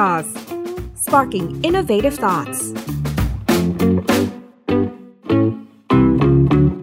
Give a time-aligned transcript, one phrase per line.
[0.00, 0.28] Jaws
[1.04, 2.60] sparking innovative thoughts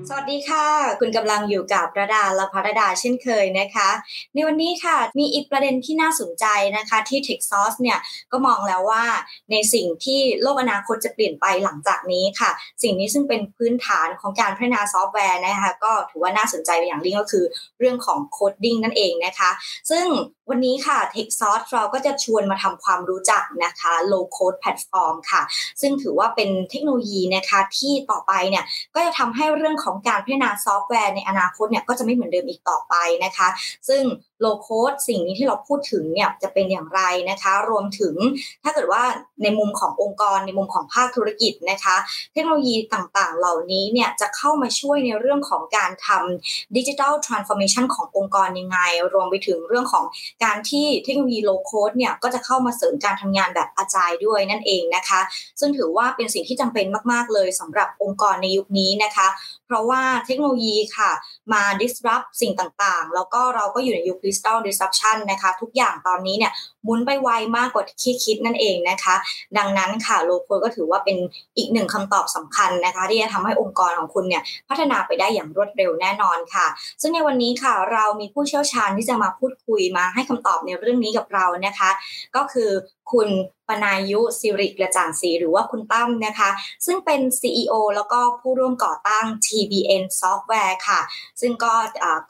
[0.10, 0.66] สวัสดีค่ะ
[1.00, 3.90] คุณกำลังอยู่กับระดาและระดาเช่นเคยนะคะ
[4.34, 6.46] ในวันนี้ค่ะมีอีกประเด็นที่น่าสนใจ
[6.78, 8.00] นะคะที่ t e c h s o u r c e เนี่ย
[8.32, 9.06] ก็มองแล้วว่า
[9.52, 12.52] ในสิ่งที่โลกอนาคตจะเปลี่ยนไปหลังจากนี้ค่ะ
[12.84, 17.46] สิ่งนี้ซึ่งเป็นพื้นฐานของการพัฒนาซอฟต์แวร์นะคะก็ถือว่าน่าสนใจอย่างยิ่งก็คือ
[17.80, 19.50] เรื่องของ coding นั่นเองนะคะ
[19.92, 20.06] ซึ่ง
[20.50, 25.16] วันนี้ค่ะ t e c h s o u r c e เราก็จะชวนมาทำความรู้จักนะคะ low code platform
[25.32, 25.42] ค่ะ
[25.82, 28.66] ซึ่งถือว่าเป็นเทคโนโลยีนะคะที่ต่อไปเนี่ย
[28.96, 33.48] ก็จะทำให้เรื่องของการพัฒนาซอฟต์แวร์ในอนาคตเนี่ยก็จะไม่เหมือนเดิมอีกต่อไปนะคะ
[33.90, 34.02] ซึ่ง
[34.42, 38.16] โลโคดสิ่งนี้ที่เราพูดถึงเนี่ยจะเป็นอย่างไรนะคะ รวมถึง
[38.64, 39.04] ถ้าเกิดว่า
[39.44, 41.96] ในมุมขององค์กรในมุมของภาคธุรกิจนะคะ
[42.34, 48.80] เทคโนโลยีต่างๆ เหล่านี้เนี่ยจะเข้ามาช่วยในเรื่องของการทำดิจิทัลทรานส์ฟอร์เมชันขององค์กรยังไง
[49.14, 50.06] รวมไปถึงเรื่องของ
[50.44, 55.20] การที่เทคโนโลยีโลโคดเนี่ยก็จะเข้ามาเสริมการทำงานแบบอาจายด้วยนั่นเองนะคะ
[55.60, 59.28] ซึ่งถือว่าเป็นสิ่งที่จำเป็นมาก ๆ เลยสำหรับองค์กรในยุคนี้นะคะ
[59.68, 61.12] เพราะว่าเทคโนโลยีค่ะ
[61.54, 66.54] มา disrupt สิ่งต่างๆ แล้วก็เราก็อยู่ในยุค digital disruption นะคะ ทุกอย่างตอนนี้เนี่ย
[66.88, 69.16] หมุนไปไวมากกว่าที่คิดนั่นเองนะคะ
[69.58, 71.18] ดังนั้นค่ะโลโคก็ถือว่าเป็น
[71.58, 76.68] อีกหนึ่งคำตอบสำคัญนะคะ ที่จะทำให้องค์กรของคุณเนี่ยพัฒนาไปได้อย่างรวดเร็วแน่นอนค่ะ
[77.02, 81.90] ซึ่งในวันนี้ค่ะเรามีผู้เชี่ยวชาญที่จะมาพูดคุยมาให้คำตอบในเรื่องนี้กับเรานะคะ
[82.36, 82.70] ก็คือ
[83.14, 83.30] คุณ
[83.68, 86.50] ปนายุสิริกระจ่างศรีหรือว่าคุณตั้มนะคะ
[86.86, 91.00] ซึ่งเป็น CEO แล้วก็ผู้ร่วมก่อตั้ง TBN Software ค่ะ
[91.42, 91.74] ซึ่งก็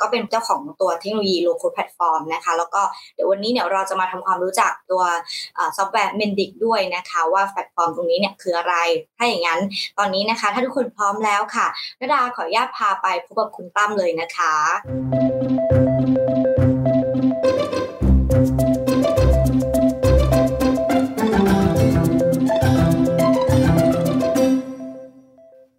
[0.01, 2.81] ก็เป็นเจ้าของตัวเทคโนโลยี Local Platform นะคะ แล้วก็
[3.15, 5.03] เดี๋ยววันนี้เนี่ยเราจะมาทำความรูู้้จักตัว
[5.77, 8.75] ซอฟต์แวร์ Mendix ด้วยนะคะ ว่าแพลตฟอร์มตรงนี้เนี่ยคืออะไร
[9.17, 9.61] ถ้าอย่างนั้น
[9.99, 11.67] ตอนนี้นะคะ ถ้าทุกคนพร้อมแล้วค่ะ
[12.01, 14.53] ระดาขออนุญาตพาไปพบกับคุณตั้มเลยนะคะ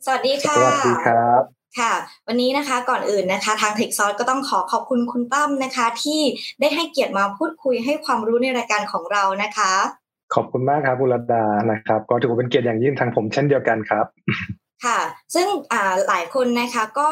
[0.04, 1.92] สวัสดีค่ะ สวัสดีครับ ค่ะ
[2.28, 6.20] วันนี้นะคะก่อนอื่นนะคะ ทาง Techsauce ก็ต้องขอขอบคุณคุณตั้มนะคะ ที่
[6.60, 9.72] ได้ให้เกียรติมาพูดคุยให้ความรู้ในรายการของเรานะคะ
[10.34, 14.06] ขอบคุณมากครับบุรดานะครับ ก็ถือว่าเป็นเกียรติอย่างยิ่งทางผมเช่นเดียวกันครับ
[14.84, 15.00] ค่ะ
[15.34, 15.46] ซึ่ง
[16.08, 17.10] หลายคนนะคะก็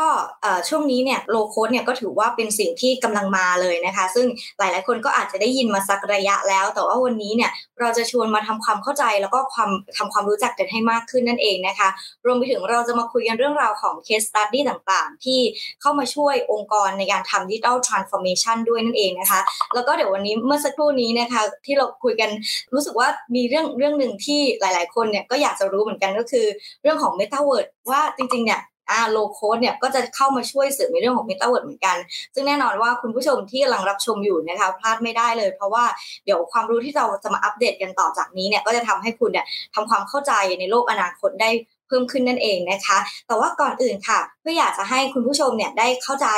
[0.68, 4.26] ช่วงนี้เนี่ยโลโคดเนี่ยก็ถือว่าเป็นสิ่งที่กำลังมาเลยนะคะ ซึ่ง
[4.58, 7.50] หลายๆคนก็อาจจะได้ยินมาสักระยะแล้ว แต่ว่าวันนี้เนี่ย
[7.80, 11.88] เราจะชวนมาทำความเข้าใจแล้วก็ความทำความรู้จักกันให้มากขึ้นนั่นเองนะคะ
[12.26, 15.40] รวมไปถึงเราจะมาคุยกันเรื่องราวของ case study ต่างๆ ที่
[15.80, 19.40] เข้ามาช่วยองค์กรในการทำ digital transformation ด้วยนั่นเองนะคะ
[19.74, 22.30] แล้วก็เดี๋ยววันนี้เมื่อสักครู่นี้นะคะ ที่เราคุยกัน
[22.72, 26.46] รู้สึกว่ามีเรื่องเรื่องหนึ่งที่หลาย ๆ คนเนี่ยก็อยากจะรู้เหมือนกันก็คือ
[26.82, 28.60] เรื่องของ metaverse วิร์ดว่าจริง ๆ เนี่ย
[28.90, 31.96] อ่า low code เนี่ยก็จะเข้ามาช่วยเสริมในเรื่องของเมตาเวิร์ดเหมือนกัน
[32.34, 35.84] ซึ่งแน่นอนว่าคุณผู้ชมที่กำลังรับชมอยู่นะคะพลาดไม่ได้เลย เพราะว่า
[36.24, 41.50] เดี๋ยวความรู้ที่เราจะมาอัปเดตกันต่อจากนี้เนี่ยก็จะทำให้คุณเนี่ยทำความเข้าใจในโลกอนาคตได้
[41.88, 46.28] เพิ่มขึ้นนั่นเองนะคะ แต่ว่าก่อนอื่นค่ะ เพื่ออยากจะให้คุณผู้ชมเนี่ยได้เข้าใจ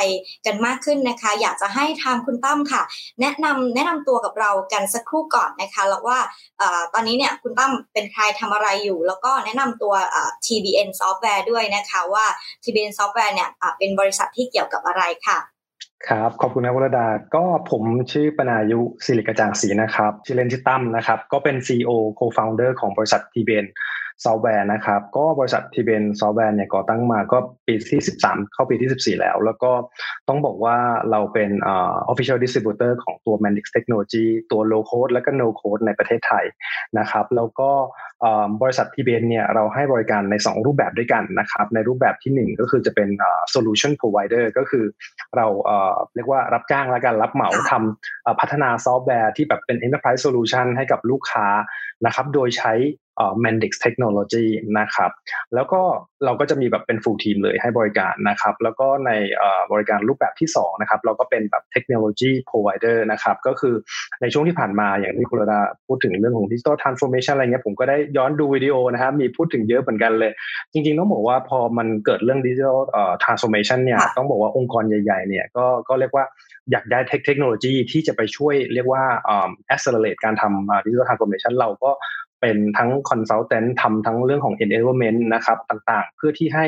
[0.47, 2.83] กันมากขึ้นนะคะ อยากจะให้ทางคุณตั้มค่ะ
[3.21, 6.19] แนะนำแนะนำตัวกับเรากันสักครู่ก่อนนะคะ แล้วว่า
[6.95, 9.95] ตอนนี้เนี่ยคุณตั้มเป็นใครทำอะไรอยู่ แล้วก็แนะนำตัว
[10.47, 12.25] TBN Software ด้วยนะคะว่า
[12.63, 13.49] TBN Software เนี่ย
[13.79, 15.39] เป็นบริษัทที่เกี่ยวกับอะไรค่ะ
[16.09, 17.83] ครับขอบคุณนะวรดา ก็ผม
[18.13, 23.67] ชื่อปนายุสิริกระจ่างศรีนะครับชื่อเล่นชื่อตั้มนะครับ ก็เป็น CEO Co-founder ของบริษัท TBN
[24.25, 29.73] ซอฟต์แวร์นะครับ ก็บริษัทที่เป็นซอฟต์แวร์เนี่ยก่อตั้งมาก็ปีที่ 13 เข้าปีที่ 14 แล้ว แล้วก็
[30.29, 30.77] ต้องบอกว่า
[31.11, 36.45] เราเป็นอ่า official distributor ของตัว Mendix Technology ตัว low code และก็ no code ในประเทศไทย
[36.99, 37.71] นะครับ แล้วก็
[38.63, 43.09] บริษัท TBN เนี่ยเราให้บริการใน 2 รูปแบบด้วยกันนะครับ ในรูปแบบที่ 1 ก็คือจะเป็น
[43.55, 44.85] solution provider ก็คือ
[45.37, 45.47] เรา
[46.15, 51.47] เรียกว่ารับจ้างและการรับเหมาทำพัฒนาซอฟต์แวร์ที่แบบเป็น enterprise solution ให้กับลูกค้า
[52.07, 52.73] นะครับ โดยใช้
[53.45, 54.47] Mendix Technology
[54.79, 55.11] นะครับ
[55.55, 55.81] แล้วก็
[56.25, 59.11] เราก็จะมีแบบเป็น full team เลยให้บริการนะครับแล้วก็ใน
[59.73, 63.75] บริการรูปแบบที่2นะครับเราก็เป็นแบบ technology provider นะครับก็คือ
[64.23, 70.33] ในช่วงที่ผ่านมาอย่างที่คุณราพูดถึงเรื่องของ digital transformation อะไรเงี้ยผมก็ได้ย้อนดูวิดีโอนะครับมีพูดถึงเยอะเหมือนกันเลย
[70.73, 72.79] จริงๆต้องบอกว่าพอมันเกิดเรื่อง digital
[73.23, 76.25] transformation เนี่ยต้องบอกว่าองค์กรใหญ่ๆเนี่ยก็ก็เรียกว่า
[76.73, 79.03] อยากได้เทคโนโลยีที่จะไปช่วยเรียกว่า
[79.75, 81.91] accelerate การทำ digital transformation เราก็
[82.41, 86.67] เป็นทั้งคอนซัลแทนทำทั้งเรื่องของ enablement นะครับต่างๆ เพื่อที่ให้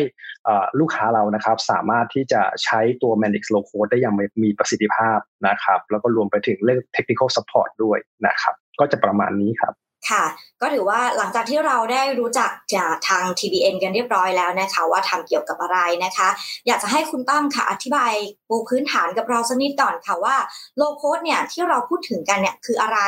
[0.81, 5.19] ลูกค้าเรานะครับสามารถที่จะใช้ตัว manage Low Code ได้อย่างมีประสิทธิภาพ
[5.49, 9.75] นะครับ แล้วก็รวมไปถึงเรื่อง technical support ด้วยนะครับ ก็จะประมาณนี้ครับ
[10.09, 10.25] ค่ะ
[10.61, 16.29] ก็ถือว่าหลังจากที่เราได้รู้จักจากทาง TBN กันเรียบร้อยแล้วนะคะ ว่าทำเกี่ยวกับอะไรนะคะ
[16.67, 18.13] อยากจะให้คุณตั้มค่ะอธิบาย
[18.49, 20.37] ปูพื้นฐานกับเราสักนิดก่อนค่ะว่า
[20.77, 22.99] low code เนี่ยที่เราพูดถึงกันเนี่ยคืออะไร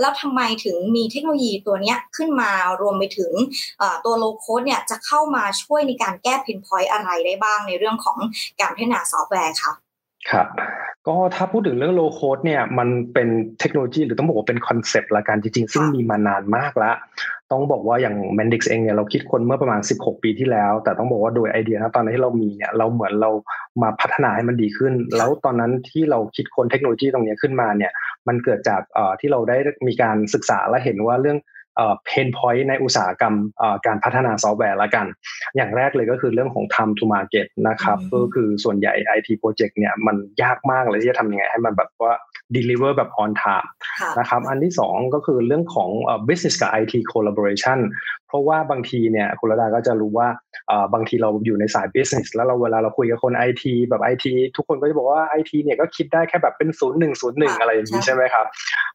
[0.00, 2.50] แล้วทำไมถึงมีเทคโนโลยีตัวนี้ขึ้นมา
[2.80, 3.32] รวมไปถึง
[4.04, 8.18] ตัว low code เนี่ยจะเข้ามาช่วยในการแก้ pain point อะไรได้บ้างในเรื่องของ
[8.60, 9.81] การพัฒนาซอฟต์แวร์ค่ะ
[10.30, 10.46] ครับ
[11.08, 13.28] ก็ถ้าพูดถึงเรื่อง low code เนี่ยมันเป็น
[13.60, 16.96] เทคโนโลยีหรือต้องบอกว่าเป็นคอนเซปต์ละกันจริงๆ ซึ่งมีมานานมากแล้ว
[17.50, 23.30] ต้องบอกว่าอย่าง Mendix เองเนี่ยเราคิดค้นเมื่อประมาณ 16 ปีที่แล้ว แต่ต้องบอกว่าโดยไอเดียนะตอนนั้นที่เรามีเนี่ยเราเหมือนเรา
[23.82, 27.92] มาพัฒนาให้มันดีขึ้น แล้วตอนนั้นที่เราคิดค้นเทคโนโลยีตรงนี้ขึ้นมาเนี่ย
[28.28, 28.80] มันเกิดจาก
[29.20, 31.38] ที่เราได้มีการศึกษาและเห็นว่าเรื่อง
[32.04, 33.34] pain point ในอุตสาหกรรม
[33.86, 35.06] การพัฒนาซอฟต์แวร์ละกัน
[35.56, 42.14] อย่างแรกเลยก็คือเรื่องของ time to market นะครับ ก็คือส่วนใหญ่ IT project เนี่ยมันยากมากเลยที่จะทำยังไงให้มันแบบว่า
[42.56, 43.68] deliver แบบ on time
[44.18, 45.90] นะครับ อันที่สองก็คือเรื่องของ
[46.28, 47.78] business กับ IT collaboration
[48.32, 50.28] เพราะว่าบางทีเนี่ยคุณระดาก็จะรู้ว่า
[50.94, 54.26] บางทีเราอยู่ในสาย business แล้วเราเวลาเราคุยกับคน IT แบบ IT
[54.56, 58.46] ทุกคนก็จะบอกว่า IT เนี่ยก็คิดได้แค่แบบเป็นศูนย์หนึ่งศูนย์หนึ่งอะไรอย่างนี้ใช่ไหมครับ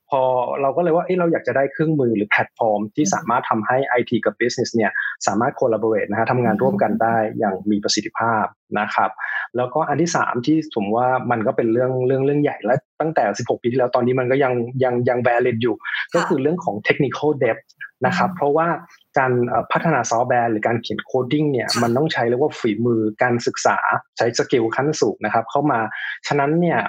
[0.10, 0.22] พอ
[0.62, 4.92] เราก็เลยว่าเอ้เราอยากจะได้เครื่องมือหรือแพลตฟอร์ม ที่สามารถทำให้ IT กับ Business เนี่ย
[5.28, 8.46] สามารถ collaborate นะฮะทำงานร่วมกันได้อย่างมีประสิทธิภาพ
[8.80, 9.10] นะครับ
[9.58, 15.76] แล้วก็อันที่สามที่ผมว่ามันก็เป็นเรื่องเรื่องเรื่องใหญ่และตั้งแต่ 16 ปีที่แล้วตอนนี้มันก็ยังยังยัง valid อยู่
[16.16, 17.66] ก็คือเรื่องของ technical debt
[18.06, 18.68] นะครับ เพราะว่า
[19.20, 19.32] การ
[19.72, 23.78] พัฒนาซอฟต์แวร์หรือการเขียน coding เนี่ยมันต้องใช้เรียกว่าฝีมือการศึกษา
[24.18, 25.80] ใช้ skill ขั้นสูงนะครับเข้ามา
[26.28, 26.80] ฉะนั้นเนี่ย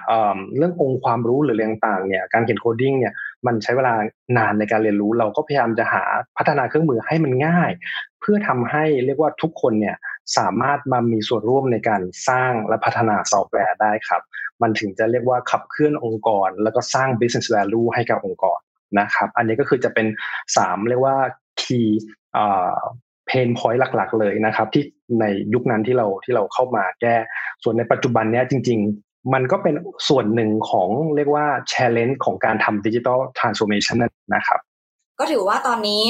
[0.57, 3.13] เรื่ององค์ความรู้หรือเรื่องต่างเนี่ยการเขียน coding เนี่ย
[3.47, 3.95] มันใช้เวลา
[4.39, 6.05] นานในการเรียนรู้ เราก็พยายามจะหา
[6.37, 7.71] พัฒนาเครื่องมือให้มันง่าย
[8.21, 9.97] เพื่อทำให้เรียกว่าทุกคนเนี่ย
[10.39, 14.23] สามารถมามีส่วนร่วมในการสร้างและพัฒนาซอฟต์แวร์ได้ครับ
[14.63, 18.59] มันถึงจะเรียกว่าขับเคลื่อนองค์กร แล้วก็สร้าง business value ให้กับองค์กร
[19.01, 20.07] นะครับ อันนี้ก็คือจะเป็น
[20.47, 21.17] 3 เรียกว่า
[21.63, 21.89] key
[23.26, 24.85] pain point หลัก ๆ เลยนะครับ ที่
[25.21, 27.17] ในยุคนั้นที่เราที่เราเข้ามาแก้
[27.63, 29.75] ส่วนในปัจจุบันเนี้ยจริง ๆ มันก็เป็น
[30.09, 33.97] ส่วนหนึ่งของเรียกว่า challenge ของการทำ digital transformation
[34.35, 34.61] นะครับ
[35.19, 36.03] ก็ถือว่าตอนนี้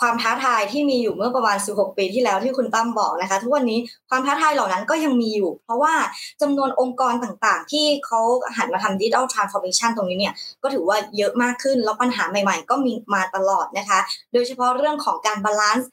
[0.00, 3.78] ความท้าทายที่มีอยู่เมื่อประมาณ 16 ปีที่แล้วที่คุณตั้มบอกนะคะ ทุกวันนี้
[4.10, 5.94] ความท้าทายเหล่านั้นก็ยังมีอยู่ เพราะว่า
[6.40, 8.20] จำนวนองค์กรต่างๆ ที่เขา
[8.56, 14.00] หันมาทำ digital transformation ตรงนี้เนี่ยก็ถือว่าเยอะมากขึ้น แล้วปัญหาใหม่ๆ ก็มีมาตลอดนะคะ
[14.32, 15.88] โดยเฉพาะเรื่องของการ balance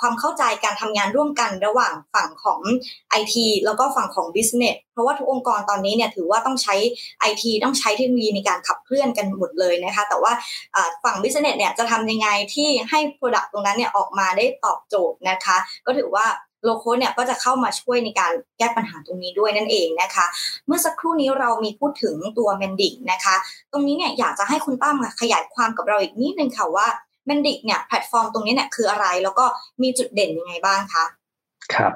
[0.00, 2.60] ความเข้าใจการทำงานร่วมกันระหว่างฝั่งของ
[3.20, 3.34] IT
[3.64, 6.74] แล้วก็ฝั่งของ Business เพราะว่าทุกองค์กรตอนนี้เนี่ยถือว่าต้องใช้
[7.30, 10.32] IT ต้องใช้เทคโนโลยีในการขับเคลื่อนกันหมดเลยนะคะ แต่ว่า
[11.04, 15.56] ฝั่ง Business เนี่ยจะทำยังไงที่ให้ Product ตรงนั้นเนี่ยออกมาได้ตอบโจทย์นะคะ
[15.86, 16.26] ก็ถือว่า
[16.64, 20.26] low-code เนี่ยก็จะเข้ามาช่วยในการแก้ปัญหาตรงนี้ด้วยนั่นเองนะคะ
[20.66, 23.36] เมื่อสักครู่นี้เรามีพูดถึงตัว Mendix นะคะ
[23.72, 26.86] ตรงนี้เนี่ยอยากจะให้คุณตั้มขยายความกับเราอีกนิดนึงค่ะว่า
[27.26, 29.44] Mendix เนี่ยแพลตฟอร์มตรงนี้เนี่ยคืออะไร แล้วก็
[29.82, 31.04] มีจุดเด่นยังไงบ้างคะ
[31.76, 31.92] ครับ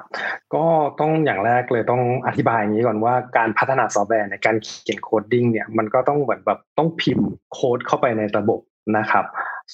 [0.55, 0.65] ก็
[0.99, 8.61] ต้องอย่างแรกเลยต้องอธิบายอย่างนี้ก่อนว่าการพัฒนาซอฟต์แวร์ในการเขียน coding เนี่ยมันก็ต้องเหมือนแบบต้องพิมพ์โค้ดเข้าไปในระบบ
[8.97, 9.25] นะครับ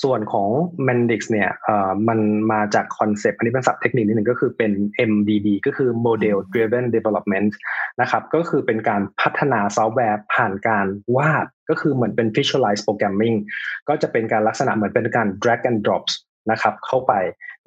[0.04, 0.50] ส่วนของ
[0.88, 1.50] Mendix เนี่ย
[2.08, 2.20] มัน
[2.52, 4.72] มาจากคอนเซปต์อันนี้เป็นศัพท์เทคนิคนิดหนึ่งก็คือเป็น
[5.12, 7.50] MDD ก็คือ Model Driven Development
[8.02, 13.38] นะครับก็คือเป็นการพัฒนาซอฟต์แวร์ผ่านการวาดก็คือเหมือนเป็น Visualize Programming
[13.90, 16.14] ก็จะเป็นการลักษณะเหมือนเป็นการ drag and drops
[16.52, 17.14] นะครับเข้าไป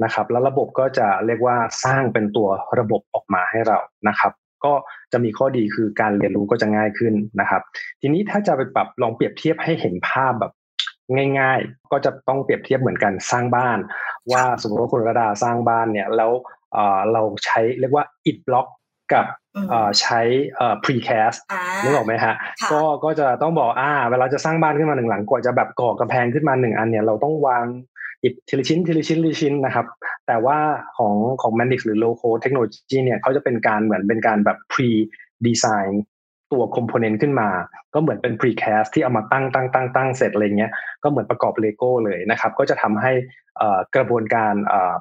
[0.05, 3.79] นะครับ แล้วระบบก็จะเรียกว่าสร้างเป็นตัวระบบออกมาให้เรา
[4.09, 4.33] นะครับ
[4.65, 4.73] ก็
[5.13, 7.63] จะมีข้อดีคือการเรียนรู้ก็จะง่ายขึ้นนะครับ
[8.01, 10.53] ทีนี้ถ้าจะไปปรับลองเปรียบเทียบให้เห็นภาพแบบ
[11.39, 13.79] ง่าย ๆ ก็จะต้องเปรียบเทียบเหมือนกันสร้างบ้าน
[14.33, 16.31] ว่าสมมติว่าคุณระดาสร้างบ้านเนี่ยแล้ว
[17.13, 18.67] เราใช้เรียกว่าอิฐบล็อก
[19.13, 19.27] กับ
[20.01, 20.21] ใช้
[20.85, 21.39] precast
[21.83, 22.35] นึกออกไหมฮะ
[22.73, 27.65] ก็ก็จะต้องบอกอ่าเวลาจะสร้างบ้านขึ้นมาหนึ่งหลังกว่าจะแบบก่อกำแพงขึ้นมาหนึ่งอันเนี่ยเราต้องวาง
[28.23, 29.87] อิฐทีละชิ้นทีละชิ้นทีละชิ้นนะครับ
[30.27, 30.59] แต่ว่า
[30.99, 34.89] ของของ Mendix หรือ Low Code Technology เนี่ยเขาจะเป็นการเหมือนเป็นการแบบ pre
[35.47, 35.93] design
[36.53, 37.49] ตัวคอมโพเนนต์ขึ้นมา
[37.95, 43.13] ก็เหมือนเป็น precast ที่เอามาตั้งตั้งตั้งตั้งเสร็จอะไรเงี้ยก็เหมือนประกอบเลโก้เลยนะครับ ก็จะทำให้
[43.97, 44.55] กระบวนการ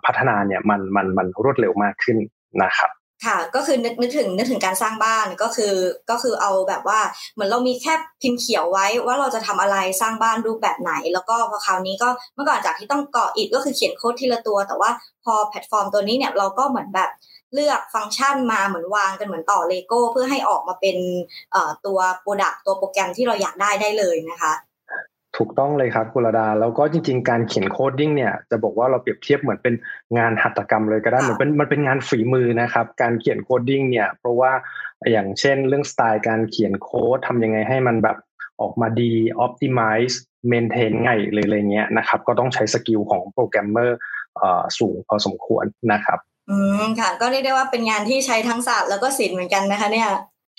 [0.05, 2.17] พัฒนาเนี่ยมันมันมันรวดเร็วมากขึ้น
[2.63, 2.91] นะครับ
[3.25, 5.73] ค่ะก็คือนึกนึกถึงนึกถึงการสร้างบ้านก็คือ
[6.09, 6.99] ก็คือเอาแบบว่า
[7.33, 14.89] เหมือนเรามีแค่พิมพ์เขียวไว้ว่าเราจะทำอะไรสร้างบ้านรูปแบบไหน แล้วก็พอคราวนี้ก็เมื่อก่อนจากที่ต้องก่ออิฐก็คือเขียนโค้ดทีละตัว แต่ว่า
[15.25, 17.09] พอแพลตฟอร์มตัวนี้เนี่ยเราก็เหมือนแบบ
[17.53, 20.97] เลือกฟังก์ชันมาเหมือนวางกันเหมือนต่อเลโก้เพื่อให้ออกมาเป็น
[21.85, 24.53] ตัว product ตัวโปรแกรมที่เราอยากได้ได้เลยนะคะ
[25.41, 29.73] ถูกต้องเลยครับคุณลดา แล้วก็จริง ๆ การเขียน coding เนี่ยจะบอกว่าเราเปรียบเทียบเหมือนเป็น
[30.17, 34.51] งานหัตถกรรมเลยก็ได้เหมือนเป็นมันเป็นงานฝีมือนะครับ การเขียน coding เนี่ย เพราะว่า
[35.11, 38.17] อย่างเช่นเรื่องสไตล์การเขียนโค้ดทำยังไงให้มันแบบ
[38.61, 39.11] ออกมาดี
[39.45, 40.15] optimize
[40.51, 43.97] maintain ง่ายเลยอะไรเงี้ยนะครับ ก็ต้องใช้สกิลของโปรแกรมเมอร์
[44.79, 46.19] สูงพอสมควรนะครับ
[46.49, 50.09] อืมค่ะ ก็เรียกได้ว่าเป็นงานที่ใช้ทั้งศาสตร์แล้วก็ศิลป์เหมือนกันนะคะ เนี่ย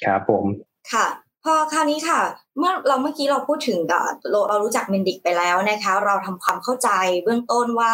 [0.05, 0.45] ครับผม
[0.93, 1.07] ค่ะ
[1.45, 2.21] พอคราวนี้ค่ะ
[2.59, 6.89] เมื่อเราเมื่อกี้เราพูดถึงเราเรารู้จัก Mendix ไปแล้วนะคะ เราทำความเข้าใจ
[7.25, 7.91] เบื้องต้นว่า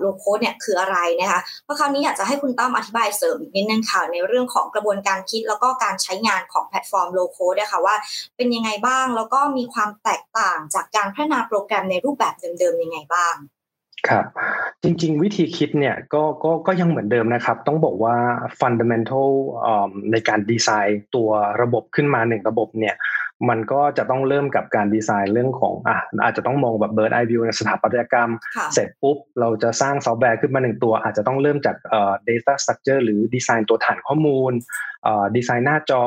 [0.00, 7.96] low-code เนี่ยคืออะไรนะคะเพราะคราวนี้อยากจะให้คุณตั้มอธิบายเสริมนิดนึงค่ะในเรื่องของกระบวนการคิดแล้วก็การใช้งานของแพลตฟอร์ม low-code นะคะว่า
[8.36, 13.34] เป็นยังไงบ้างแล้วก็มีความแตกต่างจากการพัฒนาโปรแกรมในรูปแบบเดิมๆยังไงบ้าง
[14.08, 14.24] ครับ
[14.82, 18.16] จริง ๆ วิธีคิดเนี่ยก็ก็ก็ยังเหมือนเดิมนะครับ ต้องบอกว่า
[18.60, 19.28] fundamental
[20.12, 21.30] ในการดีไซน์ตัว
[21.62, 22.96] ระบบขึ้นมาหนึ่งระบบเนี่ย
[23.48, 28.30] มันก็จะต้องเริ่มกับการดีไซน์เรื่องของอะอาจจะต้องมองแบบ bird eye view ในสถาปัตยกรรม
[28.74, 34.52] เสร็จปุ๊บ เราจะสร้างซอฟต์แวร์ขึ้นมาหนึ่งตัว อาจจะต้องเริ่มจากเอ่อ data structure หรือดีไซน์ตัวฐานข้อมูล
[35.04, 36.04] เอ่อดีไซน์หน้าจอ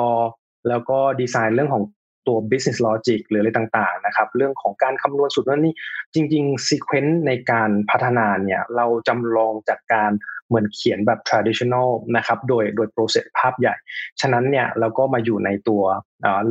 [0.69, 1.83] แล้วก็ดีไซน์เรื่องของ
[2.31, 5.75] ตัว business logic หรืออะไรต่างๆนะครับเรื่องของการคำนวณสุดนั่นนี่
[6.13, 10.11] จริงๆ sequence ในการพัฒนาเนี่ยเราจำลองจากการ
[10.47, 13.75] เหมือนเขียนแบบ traditional นะครับโดยโดย process ภาพใหญ่
[14.21, 15.83] ฉะนั้นเนี่ยเราก็มาอยู่ในตัว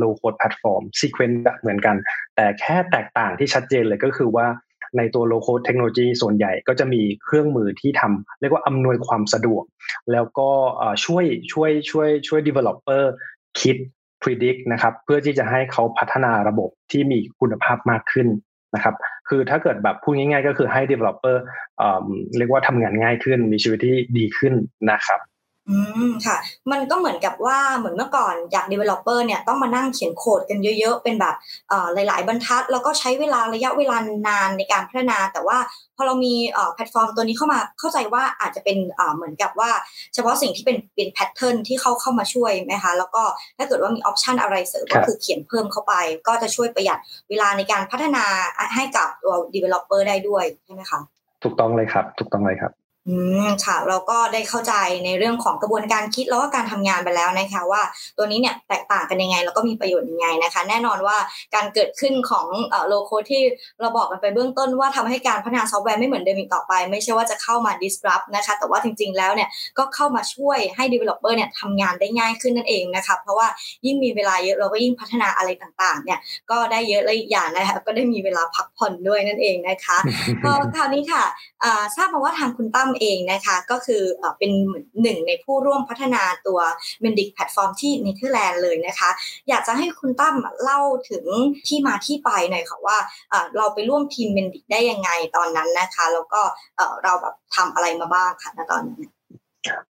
[0.01, 1.95] low code platform sequence เหมือนกัน
[2.35, 4.47] แต่แค่แตกต่างที่ชัดเจนเลยก็คือว่า
[4.97, 9.63] ในตัว low code technology ส่วนใหญ่ก็จะมีเครื่องมือที่ทำเรียกว่าอำนวยความสะดวก
[10.11, 10.49] แล้วก็
[11.05, 13.03] ช่วยช่วยช่วยช่วย developer
[13.61, 13.77] คิด
[14.21, 18.27] predict นะครับเพื่อที่จะให้เขาพัฒนาระบบที่มีคุณภาพมากขึ้น
[18.75, 18.95] นะครับ
[19.29, 21.35] คือถ้าเกิดแบบพูดง่ายๆ ก็คือให้ developer
[22.37, 24.53] เรียกว่าทำงานง่ายขึ้น มีชีวิตที่ดีขึ้น
[24.91, 25.19] นะครับ
[25.71, 26.37] อืมค่ะ
[26.71, 31.35] มันก็เหมือนกับว่าเหมือนเมื่อก่อนอยาก developer เนี่ยต้องมานั่งเขียนโคดกันเยอะๆ เป็นแบบ
[31.93, 33.97] หลาย ๆ บรรทัด แล้วก็ใช้เวลาระยะเวลา
[34.27, 35.57] นานในการพัฒนา แต่ว่า
[35.97, 36.35] พอเรามี
[36.73, 38.77] แพลตฟอร์มตัวนี้เข้ามาเข้าใจว่าอาจจะเป็น
[39.15, 39.71] เหมือนกับว่า
[40.13, 43.23] เฉพาะสิ่งที่เป็นเป็น pattern ที่เข้าเข้ามาช่วยไหมคะแล้วก็
[43.57, 45.93] ถ้าเกิดว่ามี option อะไรเสริมก็คือเขียนเพิ่มเข้าไป
[46.27, 46.99] ก็จะช่วยประหยัด
[47.29, 48.25] เวลาในการพัฒนา
[48.75, 50.99] ให้กับตัว developer ได้ด้วยใช่ไหมคะ
[51.43, 52.71] ถูกต้องเลยครับ ถูกต้องเลยครับ
[53.07, 54.73] อืมค่ะเราก็ได้เข้าใจ
[55.05, 57.81] ในเรื่องของกระบวนการคิดแล้วก็การทำงานไปแล้วนะคะว่า
[58.17, 61.17] ตัวนี้เนี่ยแตกต่างกันยังไงแล้วก็มีประโยชน์ยังไงนะคะ แน่นอนว่า
[61.55, 62.47] การเกิดขึ้นของ
[62.87, 63.41] low-code ที่
[63.81, 73.47] เราบอกกันไปเบื้องต้นว่าทำให้การพัฒนาซอฟต์แวร์ไม่เหมือนเดิมอีกต่อไป ไม่ใช่ว่าจะเข้ามา disrupt นะคะแต่ว่าจริงๆแล้วเนี่ยก็เข้ามาช่วยให้ developer เนี่ยทำงานได้ง่ายขึ้นนั่นเองนะคะเพราะว่า
[73.85, 76.19] ยิ่งมีเวลาเยอะเราก็ยิ่งพัฒนาอะไรต่างๆเนี่ย
[76.51, 79.97] ก็ได้เยอะเลยอย่างนะคะก็ได้มีเวลาพักผ่อนด้วยนั่นเองนะคะ
[80.43, 81.23] ก็คราวนี้ค่ะ
[81.95, 84.03] ทราบมาว่าทางคุณตั้มเองนะคะก็คือ
[84.39, 84.51] เป็น
[85.01, 86.59] หนึ่งในผู้ร่วมพัฒนาตัว
[87.03, 89.09] m e n d i c แพลตฟอร์มที่เนเธอร์แลนด์เลยนะคะ
[89.49, 91.25] อยากจะให้คุณตั้มเล่าถึง
[91.67, 92.97] ที่มาที่ไปหน่อยค่ะว่า
[93.57, 96.41] เราไปร่วมทีม m e n d i c ได้ยังไงตอนนั้นนะคะ แล้วก็
[97.03, 99.01] เราแบบทำอะไรมาบ้างค่ะณตอนนั้น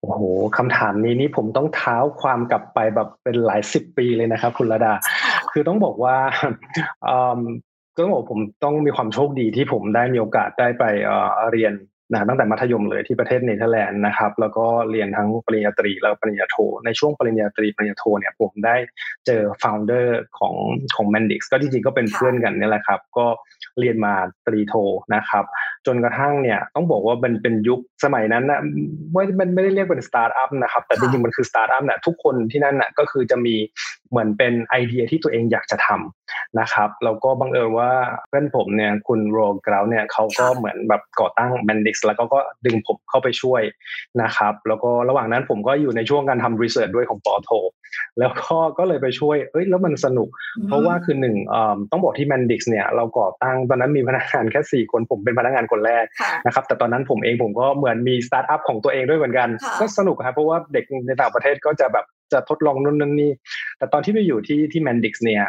[0.00, 0.20] โอ้โห
[0.56, 4.92] คำถามนี้นี่ผมต้องเท้าความกลับไปแบบเป็นหลายสิบปีเลยนะครับ คุณลดา
[5.52, 6.16] คือต้องบอกว่า
[7.96, 10.84] ก็ต้องบอกผมต้องมีความโชคดีที่ผมได้มีโอกาสได้ไป
[11.50, 11.72] เรียน
[12.14, 18.76] นะตั้งแต่มัธยมเลยที่ประเทศเนเธอร์แลนด์นะครับ แล้วก็เรียนทั้งปริญญาตรีแล้วปริญญาโท ในช่วงปริญญาตรีปริญญาโทเนี่ยผมได้
[19.26, 20.54] เจอ founder ของ
[20.96, 23.26] ของ Mendix ก็จริงๆก็เป็นเพื่อนกันนี่แหละครับ ก็
[23.78, 24.14] เรียนมา
[24.46, 24.74] ตรีโท
[25.14, 25.44] นะครับ
[25.86, 28.60] จนกระทั่งเนี่ยต้องบอกว่ามันเป็นยุคสมัยนั้นนะ
[29.12, 33.54] ไม่มันไม่ได้เรียกเป็นสตาร์ทอัพนะครับ แต่จริงๆมันคือสตาร์ทอัพเนี่ยทุกคนที่นั่นน่ะก็คือจะมี
[34.10, 36.23] เหมือนเป็นไอเดียที่ตัวเองอยากจะทำ
[36.60, 37.90] นะครับแล้วก็บังเอิญว่า
[38.28, 43.62] เพื่อนผมเนี่ยคุณโรกราวเนี่ยเขาก็เหมือนแบบก่อตั้ง Mendix แล้วก็ก็ดึงผมเข้าไปช่วย
[44.22, 47.50] นะครับแล้วก็ระหว่างนั้นผมก็อยู่ในช่วงการทำ research ด้วยของป.โท
[48.18, 50.28] แล้วก็ก็เลยไปช่วยเอ้ยแล้วมันสนุก
[50.68, 51.36] เพราะว่าคือหนึ่ง
[51.90, 56.04] ต้องบอกที่ Mendix เนี่ยเราก่อตั้งตอนนั้นมีพนักงานแค่ 4 คนผมเป็นพนักงานคนแรก
[56.46, 59.48] นะครับแต่ตอนนั้นผมเองผมก็เหมือนมีสตาร์ทอัพของตัวเองด้วยเหมือนกัน
[59.80, 62.04] ก็สนุกครับเพราะว่าเด็กในต่างประเทศก็จะแบบ
[62.34, 63.32] จะทดลองนู่นนั่นนี่
[63.78, 65.44] แต่ตอนที่ไปอยู่ที่ที่ Mendix เนี่ย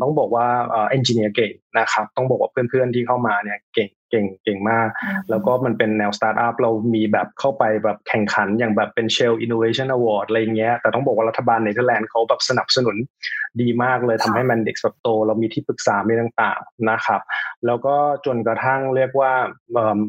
[0.00, 4.88] ต้องบอกว่า engineer เก่งนะครับ ต้องบอกว่าเพื่อนๆที่เข้ามาเนี่ยเก่งเก่งเก่งมาก
[5.30, 12.96] แล้วก็มันเป็นแนวสตาร์ทอัพเรามีแบบเข้าไปแบบแข่งขันอย่างแบบเป็น Shell Innovation Award อะไรเงี้ย แต่ต้องบอกว่ารัฐบาลเนเธอร์แลนด์เขาแบบสนับสนุน
[13.60, 17.20] ดีมากเลยทำให้ Mendix แบบโต เรามีที่ปรึกษาไม่ต่างๆนะครับ
[17.66, 19.32] แล้วก็จนกระทั่งเรียกว่า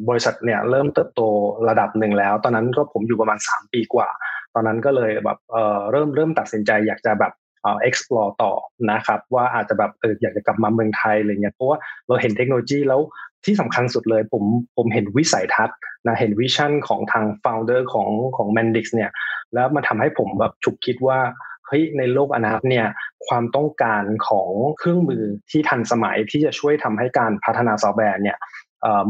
[0.09, 1.21] บริษัทเนี่ยเริ่มเติบโต
[1.69, 4.09] ระดับหนึ่งแล้ว ตอนนั้นก็ผมอยู่ประมาณ 3 ปีกว่า
[4.55, 8.53] ตอนนั้นก็เลยแบบเออเริ่มเริ่มตัดสินใจอยากจะแบบเอ่อ explore ต่อ
[8.91, 13.01] นะครับ ว่าอาจจะแบบเอออยากจะกลับมาเมืองไทยอะไรเงี้ยเพราะว่าเราเห็นเทคโนโลยีแล้ว
[13.45, 14.43] ที่สำคัญสุดเลยผม
[14.77, 19.11] ผมเห็นวิสัยทัศน์นะเห็นวิชั่นของทาง founder ของของ Mendix เนี่ย
[19.53, 21.19] แล้วมันทำให้ผมแบบฉุกคิดว่า
[21.67, 22.87] เฮ้ยในโลกอนาคตเนี่ย
[23.27, 28.37] ความต้องการของเครื่องมือที่ทันสมัยที่จะช่วยทำให้การพัฒนาซอฟต์แวร์เนี่ย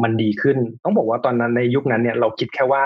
[0.04, 2.84] มันดีขึ้น ต้องบอกว่าตอนนั้นในยุคนั้นเนี่ยเราคิดแค่ว่า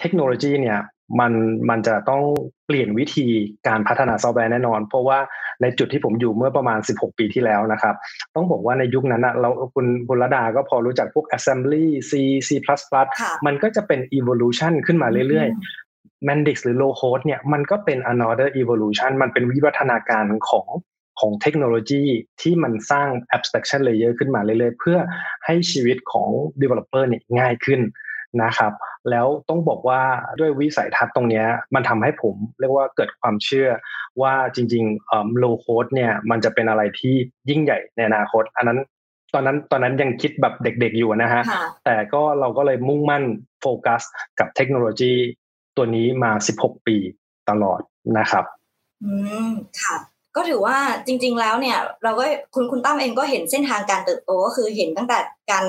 [0.00, 0.78] เทคโนโลยีเนี่ย
[1.20, 1.32] มัน
[1.70, 2.22] มันจะต้อง
[2.66, 3.26] เปลี่ยนวิธี
[3.68, 5.18] การพัฒนาซอฟต์แวร์แน่นอน เพราะว่า
[5.62, 7.94] ในจุดที่ผมอยู่เมื่อประมาณ 16 ปีที่แล้วนะครับ
[8.34, 12.12] ต้องบอกว่าในยุคนั้นนะเราคุณคุณรดาก็พอรู้จักพวก assembly C
[12.48, 12.50] C++
[13.46, 20.68] มันก็จะเป็น evolution ขึ้นมาเรื่อยๆ Mendix หรือ low code เนี่ยมันก็เป็น another evolution มันเป็นวิวัฒนาการของ
[21.20, 22.04] ของเทคโนโลยี
[22.42, 24.98] ที่มันสร้าง abstraction layer ขึ้นมาเรื่อยๆ เพื่อ
[25.46, 26.28] ให้ชีวิตของ
[26.62, 27.80] developer เนี่ยง่ายขึ้น
[28.42, 28.72] นะครับ
[29.10, 30.00] แล้วต้องบอกว่า
[30.40, 33.68] ด้วยวิสัยทัศน์ตรงนี้มันทำให้ผมเรียกว่าเกิดความเชื่อ
[34.22, 37.14] ว่าจริงๆ low code เนี่ยมันจะเป็นอะไรที่
[37.50, 38.80] ยิ่งใหญ่ในอนาคต อันนั้น
[39.34, 41.42] ตอนนั้นตอนนั้นยังคิดแบบเด็กๆอยู่นะฮะ
[41.84, 43.24] แต่ก็เราก็เลยมุ่งมั่น
[43.60, 44.02] โฟกัส
[44.38, 45.12] กับเทคโนโลยี
[45.76, 46.96] ตัวนี้มา 16 ปี
[47.50, 47.80] ตลอด
[48.18, 48.44] นะครับ
[49.04, 49.12] อื
[49.48, 49.50] ม
[49.82, 49.96] ค่ะ
[50.36, 50.76] ก็ถือว่า
[51.06, 52.24] จริง ๆ แล้วเนี่ยเราก็
[52.54, 55.18] คุณคุณตั้มเองก็เห็นเส้นทางการเติบโตก็คือเห็นตั้งแต่
[55.50, 55.64] การ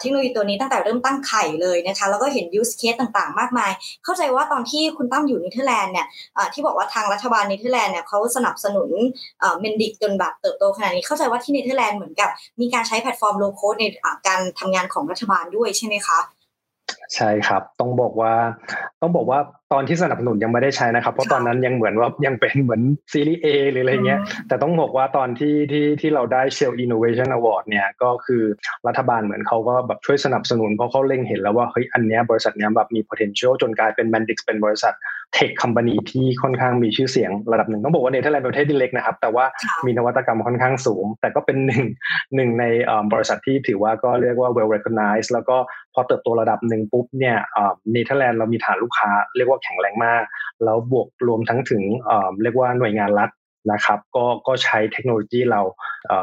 [0.00, 3.70] เทคโนโลยีตัวนี้ตั้งแต่เริ่มตั้งไข่เลยนะคะแล้วก็เห็น use case ต่างๆ มากมาย
[4.04, 6.06] เข้าใจว่าตอนที่คุณตั้มอยู่เนเธอร์แลนด์เนี่ย
[6.52, 8.88] ที่บอกว่าทางรัฐบาลเนเธอร์แลนด์เนี่ยเขาสนับสนุน
[9.60, 13.84] Mendix จนแบบเติบโตขนาดนี้เข้าใจว่าที่เนเธอร์แลนด์เหมือนกับมีการใช้แพลตฟอร์ม low-code ใน
[14.28, 16.18] การทำงานของรัฐบาลด้วยใช่ไหมคะ
[17.14, 18.32] ใช่ครับ ต้องบอกว่า
[19.00, 19.40] ต้องบอกว่า
[19.72, 28.42] ตอนที่สนับสนุนยังไม่ได้ใช้นะครับ เพราะตอนนั้นยังเหมือนว่ายังเป็นเหมือน Series A หรืออะไรเงี้ย แต่ต้องบอกว่าตอนที่ที่ที่เราได้ Shell Innovation Award เนี่ยก็คือ
[28.86, 34.94] รัฐบาลเหมือนเขาก็แบบช่วยสนับสนุนเพราะเขาเล็งเห็นแล้วว่าเฮ้ยอันเนี้ยบริษัทเนี้ยแบบมี potential จนกลายเป็น Mendix เป็นบริษัท
[35.34, 39.44] tech company ที่ค่อนข้างมีชื่อเสียงระดับหนึ่งต้องบอกว่าเนเธอร์แลนด์เป็นประเทศที่เล็กนะครับ แต่ว่า
[39.86, 41.84] มีนวัตกรรมค่อนข้างสูง แต่ก็เป็นหนึ่ง
[42.36, 42.64] หนึ่งใน
[43.12, 45.56] บริษัทที่ถือว่าก็เรียกว่า well recognized แล้วก็
[45.94, 47.36] พอเติบโตระดับหนึ่งปุ๊บเนี่ย
[47.92, 50.22] เนเธอร์แลนด์เรามีฐานลูกค้าเรียกว่าแข็งแรงมาก
[50.64, 51.82] แล้วบวกรวมทั้งถึง
[52.42, 53.30] เรียกว่าหน่วยงานรัฐ
[53.72, 55.60] นะครับก็ก็ใช้เทคโนโลยีเรา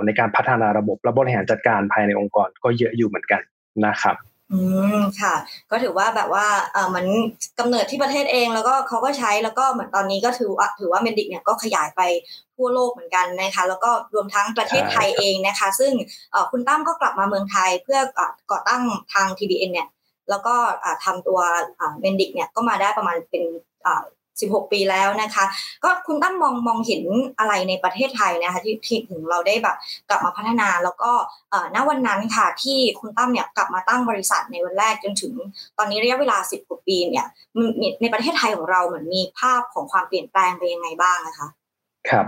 [0.05, 3.41] ในการพัฒนาระบบและบริหารจัดการภายในองค์กรก็เยอะอยู่เหมือนกัน
[3.85, 4.15] นะครับ
[4.53, 4.59] อื
[4.97, 5.35] มค่ะ
[5.71, 7.07] ก็ถือว่าแบบว่าเออเหมือน
[7.59, 12.01] กำเนิดที่ประเทศเองแล้วก็เขาก็ใช้แล้วก็เหมือนตอนนี้ก็ถือว่าถือว่า Mendix เนี่ยก็ขยายไป
[12.55, 15.91] ทั่วโลกเหมือนกันนะคะ แล้วก็รวมทั้งประเทศไทยเองนะคะ ซึ่ง
[16.51, 17.99] คุณตั้มก็กลับมาเมืองไทยเพื่อ
[18.51, 19.87] ก่อตั้งทาง TBN เนี่ย
[20.29, 20.55] แล้วก็
[21.05, 21.39] ทำตัว
[21.99, 23.43] เมนดิกเนี่ยก็มาได้ประมาณเป็น
[24.41, 25.45] 16 ปีแล้วนะคะ
[25.83, 27.03] ก็คุณตั้มมองมองเห็น
[27.39, 29.77] อะไรในประเทศไทยนะคะที่ที่ถึงเราได้แบบ
[30.09, 31.11] กลับมาพัฒนาแล้วก็
[31.75, 35.33] ณวันนั้นค่ะที่คุณตั้มเนี่ยกลับมาตั้งบริษัทในวันแรกจนถึง
[35.77, 37.25] ตอนนี้ระยะเวลา 10กว่าปีเนี่ย
[38.01, 41.47] ในประเทศไทยของเราเหมือนมีภาพของความเปลี่ยนแปลงไปยังไงบ้างนะคะ
[42.09, 42.25] ครับ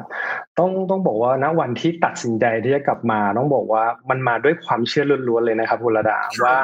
[0.58, 6.58] ต้องต้องบอกว่าณวันที่ตัดสินใจที่จะกลับมา ต้องบอกว่ามันมาด้วยความเชื่อล้วนๆเลยนะครับคุณระดาว่า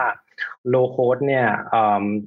[0.70, 1.48] low code เนี่ย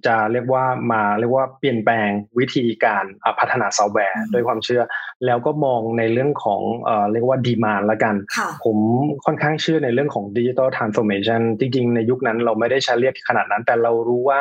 [0.06, 3.04] จะเรียกว่ามาเรียกว่าเปลี่ยนแปลงวิธีการ
[3.38, 4.82] พัฒนาซอฟต์แวร์ด้วยความเชื่อ
[5.26, 6.62] แล้วก็มองในเรื่องของ
[7.12, 8.14] เรียกว่า demand ละกัน
[8.64, 8.78] ผม
[9.24, 14.40] ค่อนข้างเชื่อในเรื่องของ digital transformation จริงๆ ในยุคนั้นเราไม่ได้ใช้เรียกขนาดนั้น แต่เรารู้ว่า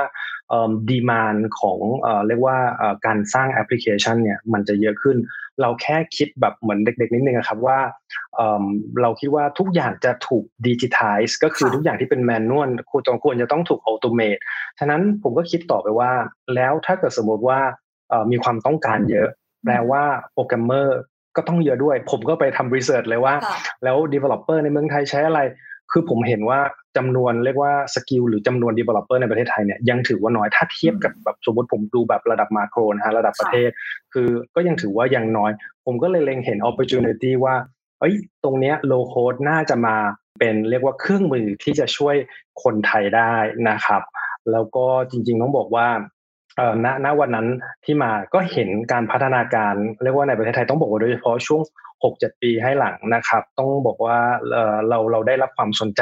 [0.90, 1.80] demand ของ
[2.28, 2.58] เรียกว่า
[3.06, 5.18] การสร้างแอปพลิเคชันเนี่ยมันจะเยอะขึ้น
[5.62, 7.80] เราแค่คิดแบบเหมือนเด็กๆนิดนึงครับว่า
[9.02, 14.38] เราคิดว่าทุกอย่างจะถูกดิจิทัลก็คือทุกอย่างที่เป็น manual ควรควรจะต้องถูกอัตโนมัติ
[14.80, 16.12] ฉะนั้นผมก็คิดต่อไปว่า
[16.56, 17.60] แล้วถ้าเกิดสมมติว่า
[18.32, 19.28] มีความต้องการเยอะ
[19.66, 21.00] แปลว่าโปรแกรมเมอร์
[21.36, 23.34] ก็ต้องเยอะด้วย ผมก็ไปทำ research เลยว่า
[23.84, 25.40] แล้ว Developer ในเมืองไทยใช้อะไร
[25.92, 26.60] คือผมเห็นว่า
[26.98, 33.70] จำนวนเรียกว่าสกิลหรือจำนวน Developer ในประเทศไทยเนี่ยยังถือว่าน้อยถ้าเทียบกับแบบสมมติผมดูแบบระดับมาโครนะฮะระดับประเทศ
[34.14, 35.52] คือก็ยังถือว่ายังน้อย
[35.86, 37.56] ผมก็เลยเล็งเห็น opportunity ว่า
[38.00, 39.96] เอ้ยตรงเนี้ยโลโคดน่าจะมา
[40.40, 42.16] เป็นเรียกว่าเครื่องมือที่จะช่วย
[42.64, 43.34] คนไทยได้
[43.70, 44.02] นะครับ
[44.52, 45.88] แล้วก็จริงๆต้องบอกว่า
[46.86, 47.48] ณณวันนั้น
[47.86, 51.62] ที่มาก็เห็นการพัฒนาการเรียกว่าในประเทศไทยต้องบอกว่าโดยเฉพาะช่วง
[52.02, 54.18] 6-7 ปีให้หลังนะครับ ต้องบอกว่า
[54.90, 56.02] เราเราได้รับความสนใจ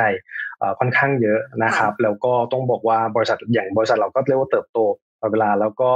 [0.79, 4.79] ค่อนข้างเยอะนะครับ แล้วก็ต้องบอกว่าบริษัทอย่างบริษัทเราก็เรียกว่าเติบโต
[5.21, 5.91] ตลอดเวลาแล้วก็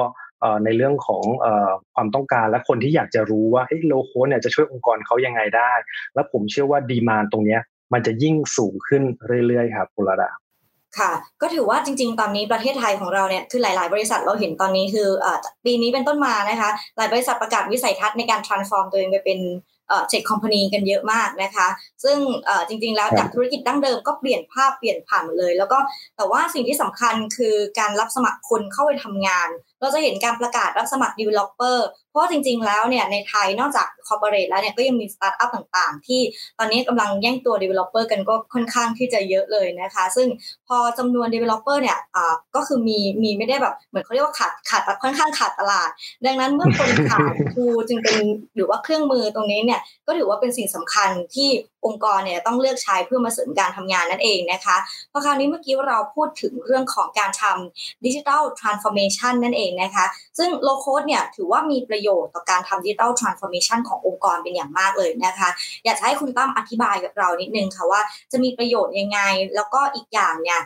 [0.63, 1.23] ในเรื่องของ
[1.93, 5.71] ความต้องการและคนที่อยากจะรู้ว่า low code เนี่ยจะช่วยองค์กรเขายังไงได้
[6.13, 7.57] แล้วผมเชื่อว่า demand ตรงนี้
[7.93, 9.03] มันจะยิ่งสูงขึ้น
[9.47, 10.29] เรื่อยๆครับคุณระดา
[10.99, 15.09] ค่ะ ก็ถือว่าจริง ๆ ตอนนี้ประเทศไทยของเราเนี่ยคือหลาย ๆ บริษัทเราเห็นตอนนี้คือ
[15.65, 19.39] ปีนี้เป็นต้นมานะคะ หลายบริษัทประกาศวิสัยทัศน์ในการ transform ตัวเองไปเป็น
[20.07, 21.67] tech company กันเยอะมากนะคะ
[22.03, 22.17] ซึ่ง
[22.67, 25.77] จริง ๆ แล้วจากธุรกิจดั้งเดิมก็เปลี่ยนภาพเปลี่ยนผ่านหมดเลย แล้วก็
[26.17, 36.21] แต่ว่าสิ่งที่สำคัญคือการรับสมัครคนเข้าไปทำงาน เราจะเห็นการประกาศรับสมัคร developer ราะจริง ๆ แล้วเนี่ยในไทยนอกจาก corporate แล้วเนี่ยก็ยังมีสตาร์ทอัพต่างๆ ที่
[36.59, 40.27] ตอนนี้กำลังแย่งตัว Developer กันก็ค่อนข้างที่จะเยอะเลยนะคะ ซึ่ง
[40.67, 45.89] พอจำนวน Developer เนี่ยอ่าก็คือมีมีไม่ได้แบบเหมือนเขาเรียกว่าขาดขาดค่อนข้างขาดตลาด
[46.25, 48.17] ดังนั้นเมื่อคนขาด tool จึงเป็น
[48.55, 51.49] หรือว่าเครื่องมือตรงนี้เนี่ยก็ถือว่าเป็นสิ่งสำคัญที่
[51.85, 54.77] องค์กรเนี่ยต้องเลือกใช้เพื่อมาเสริมการทำงานนั่นเองนะคะ
[55.09, 60.05] เพราะคราวนี้เมื่อกี้เราพูดถึงเรื่องของการทำ digital transformation นั่นเองนะคะ
[60.37, 65.49] ซึ่ง low code เนี่ยถือว่ามีประโยชน์ต่อการทำ digital transformation ขององค์กรเป็นอย่างมากเลยนะคะ
[65.85, 69.19] อยากจะให้คุณตั้มอธิบายกับเรานิดนึงค่ะว่าจะมีประโยชน์ยังไง
[69.55, 70.59] แล้วก็อีกอย่างเนี่ย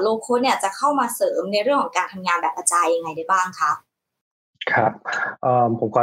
[0.00, 3.72] low code เนี่ยจะเข้ามาเสริมในเรื่องของการทำงานแบบกระจายยังไงได้บ้างคะ
[4.72, 4.92] ครับ
[5.78, 6.02] ผมขอ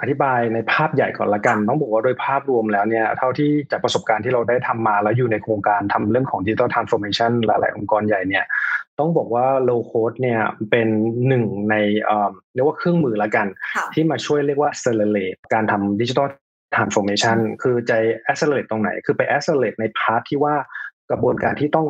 [0.00, 8.44] อธิบายในภาพใหญ่ก่อนละกัน ต้องบอกว่าโดยภาพรวมแล้วเนี่ยเท่าที่จากประสบการณ์ที่เราได้ทำมาแล้วอยู่ในโครงการทำเรื่องของ digital transformation หลาย ๆ องค์กรใหญ่เนี่ย
[9.02, 10.88] ต้องบอกว่า low code เนี่ยเป็น
[11.28, 11.74] หนึ่งใน
[12.54, 13.46] เรียกว่าเครื่องมือละกัน
[13.94, 16.28] ที่มาช่วยเรียกว่า accelerate การทำดิจิทัล
[16.74, 17.92] transformation คือไป
[18.30, 20.54] accelerate ตรงไหน คือไป accelerate ใน part ที่ว่า
[21.10, 21.86] กระบวนการที่ต้อง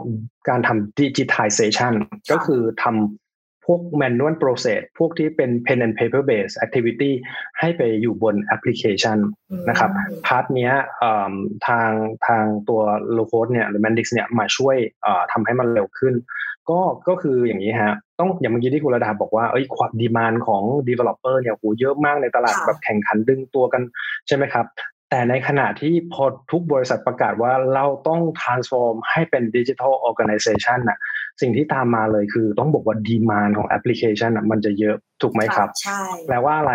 [0.49, 1.95] การทำ digitization
[2.33, 2.95] ก็คือทำ
[3.67, 7.13] พวก manual process พวกที่เป็น pen and paper based activity
[7.61, 9.19] ให้ไปอยู่บนแอปพลิเคชัน
[9.69, 9.91] นะครับ
[10.27, 10.73] part เนี้ย
[11.69, 11.91] ทาง
[12.27, 12.81] ทางตัว
[13.17, 14.77] low code เนี่ยหรือ Mendix เนี่ยมาช่วย
[15.33, 16.15] ทำให้มันเร็วขึ้น
[16.71, 23.83] ก็ก็คืออย่างนี้ฮะ ต้องอย่างเมื่อกี้ที่คุณระดาบอกว่าเอ้ยความดีมานของ developer เนี่ยโหเยอะมากในตลาดแบบแข่งขันดึงตัวกัน
[24.27, 24.67] ใช่ไหมครับ
[25.11, 30.99] แต่ในขณะที่พอทุกบริษัทประกาศว่าเราต้อง transform ให้เป็น digital organization น่ะ
[31.41, 36.75] สิ่งที่ตามมาเลยคือต้องบอกว่าดีมานของแอปพลิเคชันมันจะเยอะถูกไหมครับ ใช่แปลว่าอะไร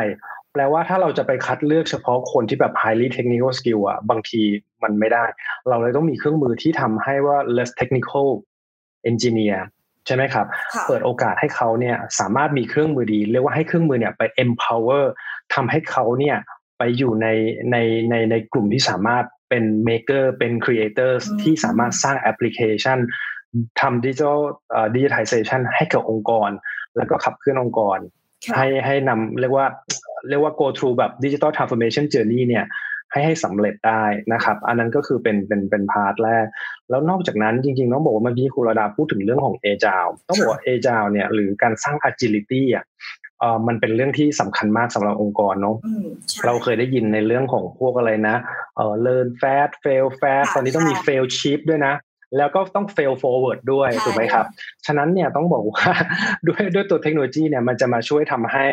[0.53, 4.41] แปลว่าถ้าเราจะไปคัดเลือกเฉพาะคนที่แบบ highly technical skill อะบางที
[4.83, 5.25] มันไม่ได้
[5.69, 8.27] เราเลยต้องมีเครื่องมือที่ทำให้ว่า less technical
[9.11, 9.59] engineer
[10.07, 10.45] ใช่ไหมครับ
[10.87, 15.05] เปิดโอกาสให้เขาเนี่ยสามารถมีเครื่องมือดี เรียกว่าให้เครื่องมือเนี่ยไป empower
[15.53, 16.37] ทำให้เขาเนี่ย
[16.77, 17.27] ไปอยู่ใน
[17.71, 17.77] ใน
[18.09, 22.97] ในในกลุ่มที่สามารถเป็น maker เป็น creators ที่สามารถสร้างแอปพลิเคชัน
[23.81, 24.39] ทำดิจิทัล
[24.95, 26.49] digitalization ให้กับองค์กร
[26.97, 27.97] แล้วก็ขับเคลื่อนองค์กร
[28.55, 29.67] ให้ให้นำเรียกว่า
[30.29, 32.65] เรียกว่า go through แบบ digital transformation journey เนี่ย
[33.11, 36.45] ให้ให้สำเร็จได้นะครับ อันนั้นก็คือเป็นเป็นเป็น part แรก
[36.89, 42.85] แล้วนอกจากนั้นจริงๆต้องบอกว่าเมื่อกี้คุณระดาพูดถึงเรื่องของ agile ต้องบอกว่า agile เนี่ยหรือการสร้าง agility อะ
[43.39, 45.75] เออมันเป็นเรื่องที่สำคัญมากสำหรับองค์กรเนาะ
[46.45, 48.35] เราเคยได้ยินในเรื่องของพวกอะไรนะ
[48.75, 51.95] เออ learn fast fail fast ตอนนี้ต้องมี fail cheap ด้วยนะ
[52.37, 54.45] แล้วก็ต้อง fail forward ด้วยถูกไหมครับ
[54.85, 55.89] ฉะนั้นเนี่ยต้องบอกว่า
[56.47, 58.65] ด้วยด้วยตัวเทคโนโลยีเนี่ยมันจะมาช่วยทำให้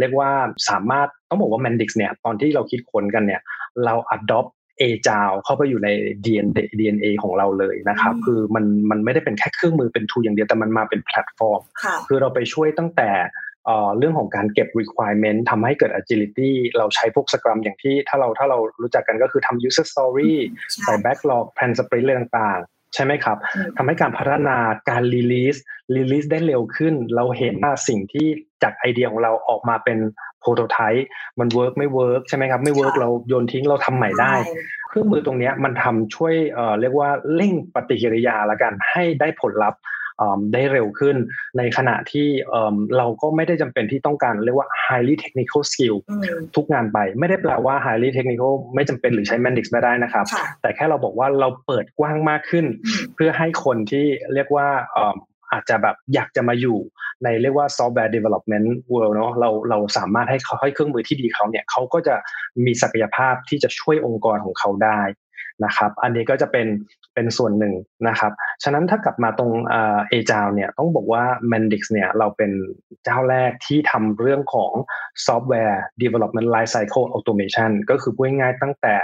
[0.00, 0.30] เรียกว่า
[0.70, 3.40] สามารถต้องบอกว่า Mendix เนี่ยตอนที่เราคิดค้นกันเนี่ย
[3.84, 5.88] เรา adopt เอจาวเข้าไปอยู่ใน
[6.24, 11.60] DNA DNA ของเราเลยนะครับคือมันมันไม่ได้เป็นแค่เครื่องมือเป็นทูอย่างเดียวแต่มันมาเป็นแพลตฟอร์ม
[12.08, 13.10] คือเราไปช่วยตั้งแต่
[13.98, 20.32] เรื่องของการเก็บ requirement ทำให้เกิด agility เราใช้พวกสครัมอย่างที่ถ้าเราถ้าเรารู้จักกันก็คือทำ user story
[20.84, 23.36] ใส่ backlog plan sprint เรื่องต่างๆใช่ไหมครับ
[23.76, 24.56] ทำให้การพัฒนา
[24.88, 25.58] การ release
[25.96, 28.26] release ได้เร็วขึ้น เราเห็นว่าสิ่งที่
[28.62, 29.98] จากไอเดียของเราออกมาเป็น
[30.40, 31.06] prototype
[31.40, 34.32] มัน work ไม่ work ใช่ไหมครับ ไม่ work เราโยนทิ้งเราทำใหม่ได้
[34.88, 39.80] เครื่องมือตรงนี้มันทำช่วยเอ่อเรียกว่าเร่งปฏิกิริยาละกันให้ได้ผลลัพธ์
[40.52, 41.16] ได้เร็วขึ้น
[41.58, 42.28] ในขณะที่
[42.96, 45.96] เราก็ไม่ได้จำเป็นที่ต้องการเรียกว่า highly technical skill
[46.56, 50.26] ทุกงานไป ไม่ได้แปลว่า highly technical ไม่จำเป็นหรือใช้ Mendix ไม่ได้นะครับ
[50.62, 52.66] แต่แค่เราบอกว่าเราเปิดกว้างมากขึ้น
[53.14, 54.68] เพื่อให้คนที่เรียกว่า
[55.54, 56.78] อาจจะแบบอยากจะมาอยู่
[57.22, 62.14] ในเรียกว่า software development world เนาะเราเราสามารถให้เขาให้เครื่องมือที่ดีเขาเนี่ยเขาก็จะ
[62.64, 65.00] มีศักยภาพที่จะช่วยองค์กรของเขาได้
[65.64, 66.68] นะครับ อันนี้ก็จะเป็น
[67.14, 67.74] เป็นส่วนหนึ่ง
[68.08, 72.52] นะครับ ฉะนั้นถ้ากลับมาตรงเอจาวเนี่ยต้องบอกว่า Mendix เนี่ยเราเป็น
[73.04, 74.72] เจ้าแรกที่ทำเรื่องของ
[75.26, 78.94] Software Development Lifecycle Automation ก็คือพูดง่ายๆตั้งแต่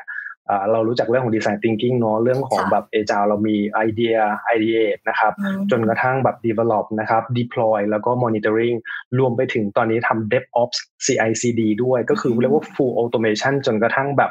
[0.73, 5.33] เรารู้จักเรื่องของ Design Thinking เนาะเรื่องของแบบเอจาวเรามีไอเดียไอเดียนะครับ
[5.71, 8.77] จนกระทั่งแบบ Develop นะครับ Deploy แล้วก็ Monitoring
[9.19, 14.31] รวมไปถึงตอนนี้ทำ DevOps CI/CD ด้วยก็คือเรียกว่า Full Automation จนกระทั่งแบบ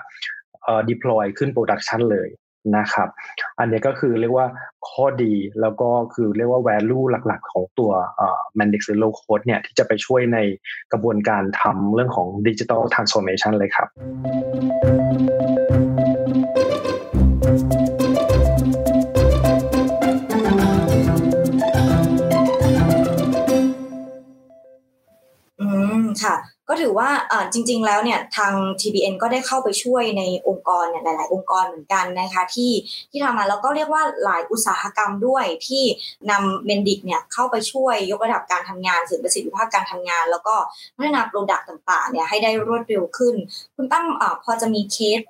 [0.90, 2.30] deploy ขึ้น production เลย
[2.78, 3.10] นะครับ
[3.60, 4.48] อันนี้ก็คือเรียกว่า
[4.90, 7.92] ข้อดีแล้วก็คือเรียกว่า value หลักๆ ของตัว
[8.60, 10.38] Mendix หรือ low code เนี่ยที่จะไปช่วยใน
[10.92, 13.88] กระบวนการทำเรื่องของ digital transformation เลยครับ
[26.24, 26.36] ค่ะ
[26.70, 27.10] ก็ถือว่า
[27.54, 32.72] จริง ๆ แล้วเนี่ยทาง TBN ก็ได้เข้าไปช่วยในองค์กรเนี่ยหลาย ๆ องค์กรเหมือนกันนะคะที่
[33.12, 35.84] ที่ทำมาแล้วก็เรียกว่าหลายอุตสาหกรรมด้วยที่
[36.32, 40.56] นำ Mendix เนี่ยเข้าไปช่วยยกระดับการทำงานเสริมประสิทธิภาพการทำงาน แล้วก็
[40.98, 43.36] พัฒนา product ต่าง ๆ เนี่ยให้ได้รวดเร็วขึ้น
[43.76, 44.06] คุณตั้ม
[44.44, 45.22] พอจะมีเคส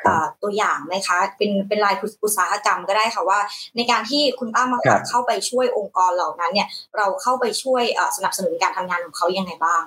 [0.44, 3.40] ตัวอย่างไหมคะ เป็นเป็นรายอุตสาหกรรมก็ได้ค่ะว่า
[3.76, 7.84] ในการที่คุณตั้มมาเข้าไปช่วยองค์กรเหล่านั้นเนี่ยเราเข้าไปช่วย
[8.18, 9.84] สนับสนุนการทำงานของเขายังไงบ้าง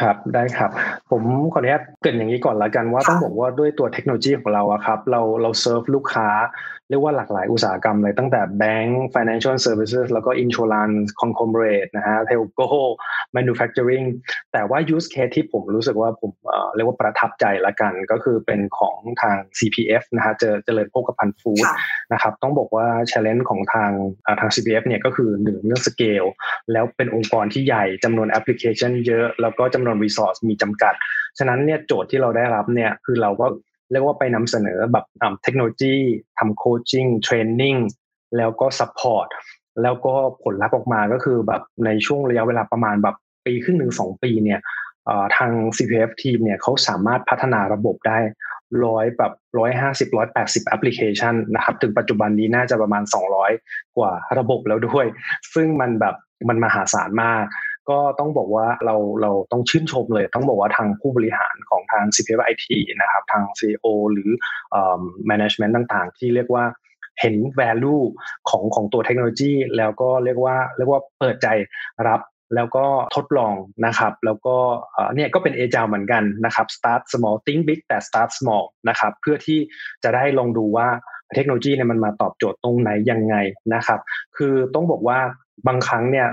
[0.00, 0.70] ครับได้ครับ
[1.10, 6.28] ผมขออนุญาตเกินอย่างนี้ก่อนละกันว่าต้องบอกว่าด้วยตัวเทคโนโลยีของเราอะครับ เราเราเซิร์ฟลูกค้า
[6.88, 12.68] เรียกว่าหลากหลายอุตสาหกรรมเลยตั้งแต่ Bank Financial Services แล้วก็ Insurance Conglomerate นะฮะ Telco
[13.36, 14.06] Manufacturing
[14.52, 16.30] แต่ว่า use case ที่ผมรู้สึกว่าผม
[16.74, 21.66] เรียกว่าประทับใจละกัน ก็คือเป็นของทาง CPF นะฮะเจอเจริญโภคภัณฑ์ฟู้ด
[22.12, 23.90] นะครับต้องบอกว่า challenge ของทาง
[24.40, 26.24] ทาง CPF เนี่ยก็คือหนึ่งเรื่องสเกล
[26.72, 30.94] แล้วเป็นองค์กรที่ใหญ่จำนวนแอปพลิเคชันเยอะ แล้วก็จำนวน resource มีจำกัด
[31.38, 33.46] ฉะนั้นเนี่ยโจทย์ที่เราได้รับเนี่ยคือเราก็
[33.90, 35.04] เรียกว่าไปนำเสนอแบบ
[35.42, 35.94] เทคโนโลยี
[36.38, 37.76] ทำ coaching training
[38.36, 39.28] แล้วก็ support
[39.82, 44.60] แล้วก็ผลลัพธ์ออกมาก็คือแบบในช่วงระยะเวลาประมาณแบบปีครึ่งหนึ่งสองปีเนี่ย
[45.36, 48.18] ทาง CPF ทีมเนี่ยเขาสามารถพัฒนาระบบได้
[48.86, 53.52] ร้อยแบบร้อยห้าสิบร้อยแปดสิบแอปพลิเคชันนะครับถึงปัจจุบันนี้น่าจะประมาณสองร้อย
[53.96, 55.06] กว่าระบบแล้วด้วย
[55.54, 56.14] ซึ่งมันแบบ
[56.48, 57.44] มันมหาศาลมาก
[57.90, 62.66] ก็ต้องบอกว่าเราเราต้องชื่นชมเลย ต้องบอกว่าทางผู้บริหารของทาง CPF IT
[63.00, 64.30] นะครับทาง CEO หรือ
[65.30, 66.64] management ต่างๆ ที่เรียกว่า
[67.20, 68.02] เห็น value
[68.50, 71.48] ของของตัวเทคโนโลยี แล้วก็เรียกว่าเรียกว่าเปิดใจ
[72.08, 72.20] รับ
[72.54, 72.84] แล้วก็
[73.16, 73.54] ทดลอง
[73.86, 74.56] นะครับ แล้วก็
[75.14, 79.58] เนี่ยก็เป็นเอจาเหมือนกันนะครับ start small think big แต่ start small นะครับ เพื่อที่
[80.04, 80.88] จะได้ลองดูว่า
[81.34, 83.36] เทคโนโลยีเนี่ยมันมาตอบโจทย์ตรงไหนยังไง
[83.74, 84.00] นะครับ
[84.36, 85.18] คือต้องบอกว่า
[85.66, 86.26] บางครั้งเนี่ย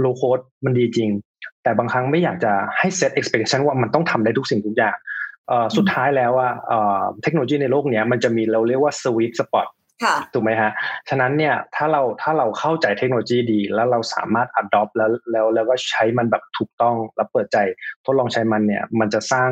[0.00, 1.10] โลโคดมันดีจริง
[1.62, 4.96] แต่บางครั้งไม่อยากจะให้เซต expectation ว่ามันต้องทำได้ทุกสิ่งทุกอย่าง
[5.76, 6.48] สุดท้ายแล้วว่า
[7.22, 9.68] เทคโนโลยีในโลกนี้มันจะมีเราเรียกว่า sweet spot
[10.32, 10.70] ถูกไหมฮะ
[11.08, 17.58] ฉะนั้นเนี่ยถ้าเราถ้าเราเข้าใจเทคโนโลยีดี แล้วเราสามารถ adopt แล้วแล้วแล้วก็ใช้มันแบบถูกต้องแล้วเปิดใจ
[18.04, 19.50] ทดลองใช้มันเนี่ยมันจะสร้าง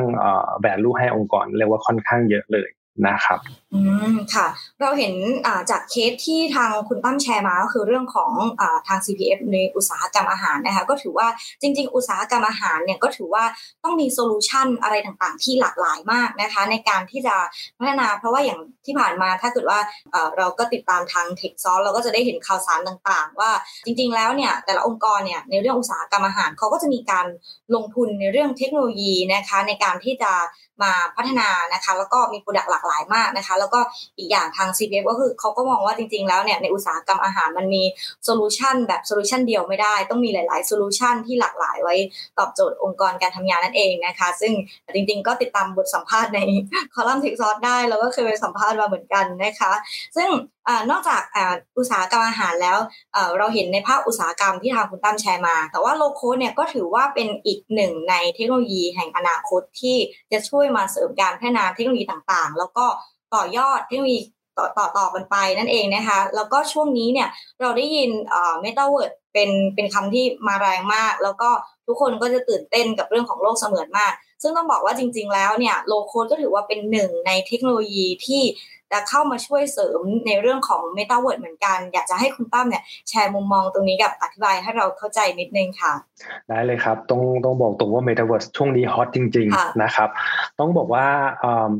[0.65, 2.69] value ให้องค์กรเรียกว่าค่อนข้างเยอะเลย
[3.07, 3.39] นะครับ
[3.75, 3.81] อื
[4.13, 4.47] มค่ะ
[4.81, 5.15] เราเห็น
[5.71, 11.29] จากเคสที่ทางคุณตั้มแชร์มาก็คือเรื่องของอทาง CPF ในอุตสาหกรรมอาหารนะคะก็ถือว่า
[11.61, 13.45] จริง ๆ อุตสาหกรรมอาหารเนี่ยก็ถือว่า
[13.85, 17.37] ต้องมี solution อะไรต่างๆ ที่หลากหลายมากนะคะ ในการที่จะ
[17.79, 19.79] พัฒนาเพราะว่าอย่างที่ผ่านมาถ้าเกิดว่า
[20.37, 23.51] เราก็ติดตามทาง Techsauce เราก็จะได้เห็นข่าวสารต่างๆ ว่า
[23.85, 27.27] จริง ๆ แล้วเนี่ยแต่ละองค์กรเนี่ยในเรื่องอุตสาหกรรมอาหารเขาก็จะมีการ
[27.75, 30.33] ลงทุนในเรื่องเทคโนโลยีนะคะในการที่จะ
[30.83, 33.81] มาพัฒนานะคะ แล้วก็มี product หลากหลายมากนะคะ แล้วก็
[34.19, 37.83] อีกอย่างทาง CPF ก็คือเขาก็มองว่าจริงๆแล้วเนี่ยในอุตสาหกรรมอาหารมันมี
[38.25, 41.95] solution แบบ solution เดียวไม่ได้ ต้องมีหลายๆ solution ที่หลากหลายไว้
[42.39, 44.53] ตอบโจทย์องค์กรการทำงานนั่นเองนะคะ ซึ่ง
[44.95, 46.41] จริงๆก็ติดตามบทสัมภาษณ์ใน
[46.95, 49.73] คอลัมน์ Techsauce ได้ แล้วก็เคยไปสัมภาษณ์มาเหมือนกันนะคะ
[50.17, 50.29] ซึ่ง
[50.69, 51.23] อนอกจาก
[51.79, 52.79] อุตสาหกรรมอาหารแล้ว
[53.39, 59.97] เราเห็นในภาคอุตสาหกรรมที่ทางคุณตั้มแชร์มา แต่ว่า low-code เนี่ยก็ถือว่าเป็นอีกหนึ่งในเทคโนโลยีแห่งอนาคตที่
[60.33, 62.87] จะช่วยมาเสริมการพัฒนาเทคโนโลยีต่างๆ แล้วก็
[63.35, 64.21] ต่อยอดเทคโนโลยี
[64.59, 67.29] ต่อต่อต่อกันไปนั่นเองนะคะ แล้วก็ช่วงนี้เนี่ย
[67.61, 71.51] เราได้ยินเอ่อเมตาเวิร์ดเป็นเป็นคำที่มาแรงมาก แล้วก็
[71.87, 78.43] ทุกคนก็จะตื่นเต้นกับเรื่องของโลกเสมือนมาก ซึ่งต้องบอกว่าจริง ๆ แล้วเนี่ย low-code ก็ถือว่าเป็นหนึ่งในเทคโนโลยีที่
[78.93, 85.93] จะเข้ามาช่วยเสริมในเรื่องของ metaverse เหมือนกัน อยากจะให้คุณตั้มเนี่ยแชร์มุมมองตรงนี้กับอธิบายให้เราเข้าใจนิดนึงค่ะ
[86.49, 90.09] ได้เลยครับ ต้องต้องบอกตรงว่า m e t a เวิร์ดช่วงนี้ฮอตจริง ๆ นะครับ
[90.61, 91.07] ต้องบอกว่า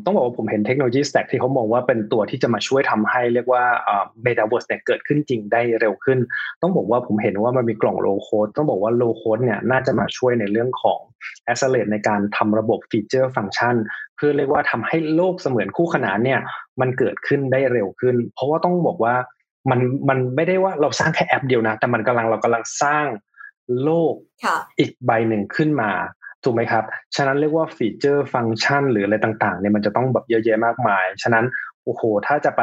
[0.05, 3.65] ต้องบอกว่าผมเห็นเทคโนโลยี stack ที่เขามองว่าเป็นตัวที่จะมาช่วยทำให้เรียกว่า
[4.23, 6.19] เมตาเวิร์สเนี่ยเกิดขึ้นจริงได้เร็วขึ้น
[6.63, 11.01] ต้องบอกว่าผมเห็นว่ามันมีกล่อง low-code ต้องบอกว่า low-code เนี่ยน่าจะมาช่วยในเรื่องของ
[11.53, 13.77] a c c e l e r a t e ในการทำระบบ feature function
[14.17, 16.41] เพื่อเรียกว่าทำให้โลกเสมือนคู่ขนานเนี่ย
[16.81, 19.15] มันเกิดขึ้นได้เร็วขึ้น เพราะว่าต้องบอกว่า
[19.71, 23.07] มันมันไม่ได้ว่าเราสร้างแค่แอปเดียวนะ แต่มันกำลังเรากำลังสร้าง
[23.83, 24.15] โลก
[24.79, 25.91] อีกใบหนึ่งขึ้นมา
[26.45, 26.85] ถูกไหมครับ
[27.17, 31.45] ฉะนั้นเรียกว่า feature function หรืออะไรต่างๆเนี่ยมันจะต้องแบบเยอะแยะมากมาย ฉะนั้น
[31.85, 32.63] โอ้โหถ้าจะไป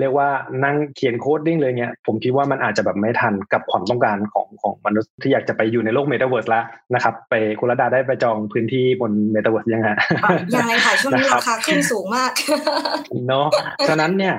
[0.00, 0.28] เรียกว่า
[0.64, 9.88] นั่งเขียน coding เลยเนี่ยผมคิดว่ามันอาจจะแบบไม่ทันกับความต้องการของของมนุษย์ที่อยากจะไปอยู่ในโลกเมตาเวิร์สแล้วนะครับไปคุณลดาได้ไปจองพื้นที่บนเมตาเวิร์สยังไง
[10.56, 12.32] ยังไงค่ะช่วงนี้ราคาขึ้นสูงมาก
[13.28, 13.46] เนาะ
[13.88, 14.34] ฉะนั้นเนี่ย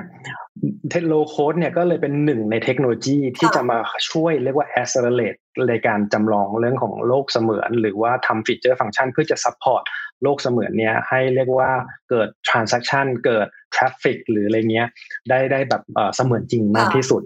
[0.90, 3.78] low-code เนี่ยก็เลยเป็นหนึ่งในเทคโนโลยีที่จะมา
[4.10, 5.38] ช่วยเรียกว่า accelerate
[5.68, 9.82] ในการจำลองเรื่องของโลกเสมือน หรือว่าทำ feature function เพื่อจะ support
[10.22, 11.70] โลกเสมือนเนี่ยให้เรียกว่า
[12.10, 14.88] เกิด transaction เกิด traffic หรืออะไรเงี้ย
[15.28, 15.82] ได้ได้แบบ
[16.16, 17.22] เสมือนจริงมากที่สุด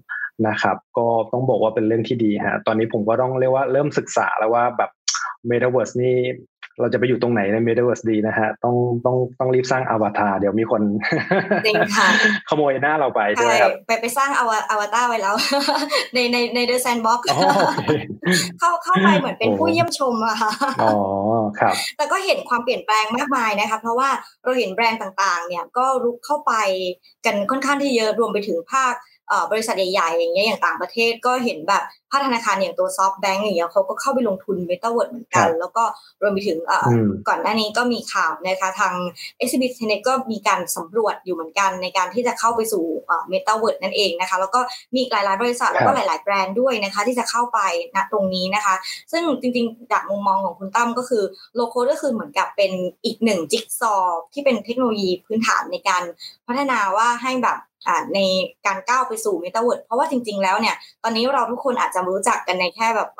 [0.49, 4.91] นะครับ ก็ต้องบอกว่าเป็นเรื่องที่ดีฮะตอนนี้ผมก็ต้องเรียกว่าเริ่มศึกษาแล้วว่าแบบ
[5.51, 6.17] Metaverse นี่
[6.81, 10.83] เราจะไปอยู่ตรงไหนใน Metaverse ดีนะฮะ ต้องต้องต้องรีบสร้างอวตารเดี๋ยวมีคน
[11.67, 12.09] จริงค่ะ
[12.49, 15.35] ขโมยหน้าเราไปใช่ไหมครับไปไปสร้างอวอวตารไว้แล้ว
[16.15, 17.21] ในในในเดอะแซนบ็อก
[18.61, 20.93] เข้าเข้าไปเหมือนเป็นผู้เยี่ยมชมอะค่ะอ๋อ
[21.61, 24.09] ครับ แต่ก็เห็นความเปลี่ยนแปลงมากมายนะคะ เพราะว่า
[24.45, 26.53] เราเห็นแบรนด์ต่างๆ เนี่ยก็รุกเข้าไป
[27.27, 28.95] กันค่อนข้างที่เยอะรวมไปถึงภาค
[29.53, 35.85] บริษัทใหญ่ๆอย่างเงี้ยอย่างต่างประเทศก็เห็นแบบภาคธนาคารอย่างตัว SoftBank อย่างเงี้ยเขาก็เข้าไปลงทุนเมตาเวิร์ดเหมือนกัน แล้วก็
[36.23, 36.59] รวมไปถึง
[37.29, 38.95] ก่อนหน้านี้ก็มีข่าวนะคะทาง
[39.51, 42.85] SCB ก็มีการสำรวจอยู่เหมือนกันในการที่จะเข้าไปสู่
[43.29, 44.61] เมตาเวิร์ดนั่นเองนะคะ แล้วก็
[44.95, 47.59] มีหลายๆบริษัทแล้วก็หลาย ๆแบรนด์ด้วยนะคะ ที่จะเข้าไป
[47.97, 48.75] ณตรงนี้นะคะ
[49.13, 51.25] ซึ่งจริงๆจากมุมมองของคุณตั้มก็คือ
[51.57, 52.73] low-code ก็คือเหมือนกับเป็น
[53.05, 53.95] อีกหนึ่งจิ๊กซอว์
[54.33, 56.03] ที่เป็นเทคโนโลยีพื้นฐานในการ
[56.47, 57.59] พัฒนาว่าให้แบบ
[58.15, 58.19] ใน
[58.67, 63.11] การก้าวไปสู่เมตาเวิร์ดเพราะว่าจริง ๆ แล้วเนี่ย ตอนนี้เราทุกคนอาจจะรู้จักกันในแค่แบบ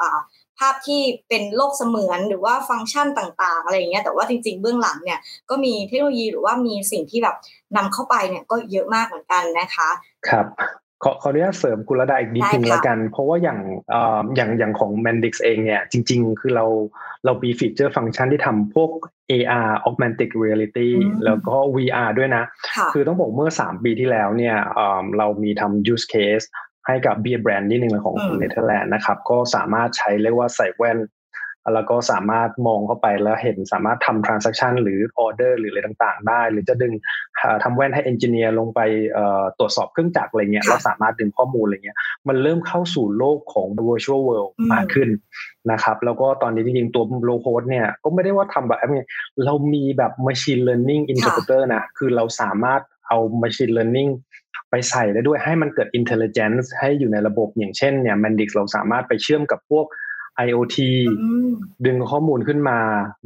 [0.59, 5.19] ภาพที่เป็นโลกเสมือนหรือว่าฟังก์ชันต่างๆ อะไรอย่างเงี้ยแต่ว่าจริง ๆ เบื้องหลังเนี่ย
[5.51, 7.37] ก็มีเทคโนโลยีหรือว่ามีสิ่งที่แบบ
[7.77, 9.89] นำเข้าไปเนี่ยก็เยอะมากเหมือนกันนะคะ
[10.29, 10.47] ครับ
[11.05, 13.61] ขอขออนุญาตเสริมคุณลดาอีกนิดนึงแล้วกัน เพราะว่าอย่าง
[14.37, 16.67] อย่างอย่างของ Mendix เองเนี่ยจริง ๆ คือเรา
[17.25, 18.91] เรามี feature function ที่ทำพวก
[19.31, 20.91] AR augmented reality
[21.25, 22.45] แล้วก็ VR ด้วยนะ
[22.93, 24.57] คือต้องบอกเมื่อ 3 ปีที่แล้วเนี่ย
[25.19, 26.47] เรามีทำ use case
[26.87, 30.99] ให้กับเบียร์แบรนด์นิดนึงของเนเธอร์แลนด์นะครับ ก็สามารถใช้เรียกว่าใส่แว่น
[31.75, 36.93] แล้วก็สามารถมองเข้าไปแล้วเห็นสามารถทำ transaction หรือ order หรืออะไรต่างๆ ได้ หรือจะดึง
[37.63, 38.81] ทำแว่นให้ engineer ลงไป
[39.59, 45.09] ตรวจสอบเครื่องจักรอะไรเงี้ยเราสามารถดึงข้อมูลอะไรเงี้ยมันเริ่มเข้าสู่โลกของ virtual world มากขึ้น
[45.73, 49.05] นะครับแล้วก็ตอนนี้จริงๆตัว low code เนี่ยก็ไม่ได้ว่าทำแบบนี้
[49.45, 54.11] เรามีแบบ machine learning interpreter นะคือเราสามารถเอา machine learning
[54.71, 59.87] ไปใส่ได้ด้วยให้มันเกิด intelligence ให้อยู่ในระบบอย่างเช่นเนี่ย Mendix เราสามารถไปเชื่อมกับพวก
[60.47, 60.77] IoT
[61.87, 62.79] ดึงข้อมูลขึ้นมา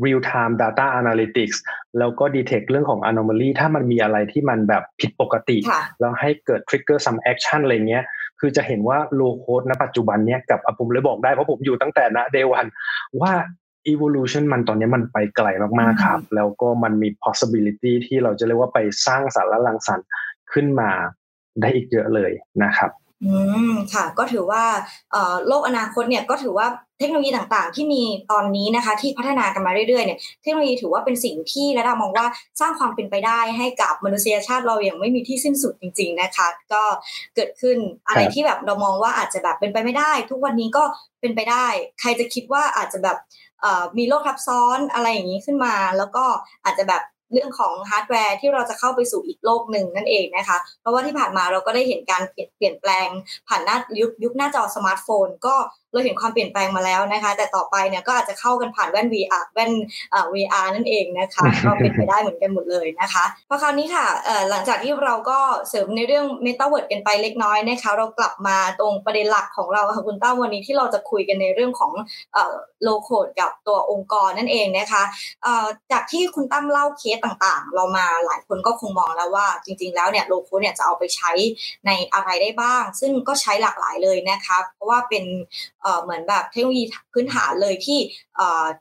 [0.04, 1.56] real time data analytics
[1.98, 5.58] แล้วก็ detect เรื่องของ anomaly ถ้ามันมีอะไรที่มันแบบผิดปกติ
[6.00, 8.04] แล้วให้เกิด trigger some action อะไรเงี้ย
[8.40, 12.68] คือจะเห็นว่า low code ณปัจจุบันเนี้ยกับผมเลยบอกได้เพราะผมอยู่ตั้งแต่ณ day one
[13.20, 13.32] ว่า
[13.92, 15.48] evolution มันตอนนี้มันไปไกล
[15.80, 20.06] มากๆครับ แล้วก็มันมี possibility ที่เราจะเรียกว่าไปสร้างสารลังสรรค์
[20.52, 20.90] ขึ้นมา
[21.60, 22.90] ได้อีกเยอะเลยนะครับ
[23.24, 23.34] อื
[23.70, 24.64] มค่ะก็ถือว่า
[25.46, 26.66] โลกอนาคตเนี่ยก็ถือว่า
[26.98, 32.26] เทคโนโลยีต่างๆ ที่มีตอนนี้นะคะ ที่พัฒนากันมาเรื่อยๆเนี่ยเทคโนโลยีถือว่าเป็นสิ่งที่ระดามองว่า
[32.60, 36.82] สร้างความเป็นไปได้ให้กับมนุษยชาติเราอย่างไม่มีที่สิ้นสุดจริง ๆนะคะ ก็
[37.34, 37.76] เกิดขึ้น
[38.08, 40.84] อะไรที่แบบเรามองว่าอาจจะแบบเป็นไปไม่ได้ ทุกวันนี้ก็
[41.20, 41.66] เป็นไปได้
[42.00, 43.18] ใครจะคิดว่าอาจจะแบบ
[43.98, 46.24] มีโลกทับซ้อนอะไรอย่างนี้ขึ้นมา แล้วก็
[46.64, 47.02] อาจจะแบบ
[47.34, 52.22] เรื่องของฮาร์ดแวร์ที่เราจะเข้าไปสู่อีกโลกหนึ่งนั่นเองนะคะ เพราะว่าที่ผ่านมาเราก็ได้เห็นการ
[52.56, 53.08] เปลี่ยนแปลง
[53.48, 55.54] ผ่านหน้ายุคยุคหน้าจอสมาร์ทโฟน ก็
[55.94, 59.72] เราเห็นความเปลี่ยนแปลงมาแล้วนะคะ แต่ต่อไปเนี่ยก็อาจจะเข้ากันผ่านแว่น VR แว่น
[60.34, 64.06] VR นั่นเองนะคะ ก็เป็นไปได้เหมือนกันหมดเลยนะคะพอคราวนี้ค่ะ
[64.50, 71.92] หลังจากที่เราก็เสริมในเรื่อง m e t a วิร์ดกันไปเล็กน้อยนะคะ เรากลับมาตรงประเด็นหลักของเราค่ะคุณต้าวันนี้ที่เราจะคุยกันในเรื่องของ
[72.82, 75.02] โลโคดกับตัวองค์กรนั่นเองนะคะ
[75.92, 81.32] จากที่คุณตั้มเล่าเคสต่างๆ เรามาหลายคนก็คงมองแล้วว่าจริง ๆ แล้วเนี่ยโลโคดเนี่ยจะเอาไปใช้
[81.86, 85.24] ในอะไรได้บ้าง ซึ่งก็ใช้หลากหลายเลยนะคะ เพราะว่าเป็น
[86.02, 88.00] เหมือนแบบเทคโนโลยีพื้นฐานเลยที่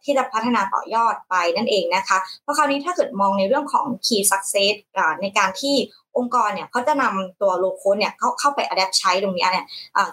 [0.04, 4.76] ที่จะพัฒนาต่อยอดไปนั่นเองนะคะ เพราะคราวนี้ถ้าเกิดมองในเรื่องของ key success
[5.22, 5.76] ในการที่
[6.18, 9.66] องค์กรเนี่ยเขาจะนำตัวโลโก้เนี่ยเข้าเข้าไป adapt ใช้ตรงนี้เนี่ย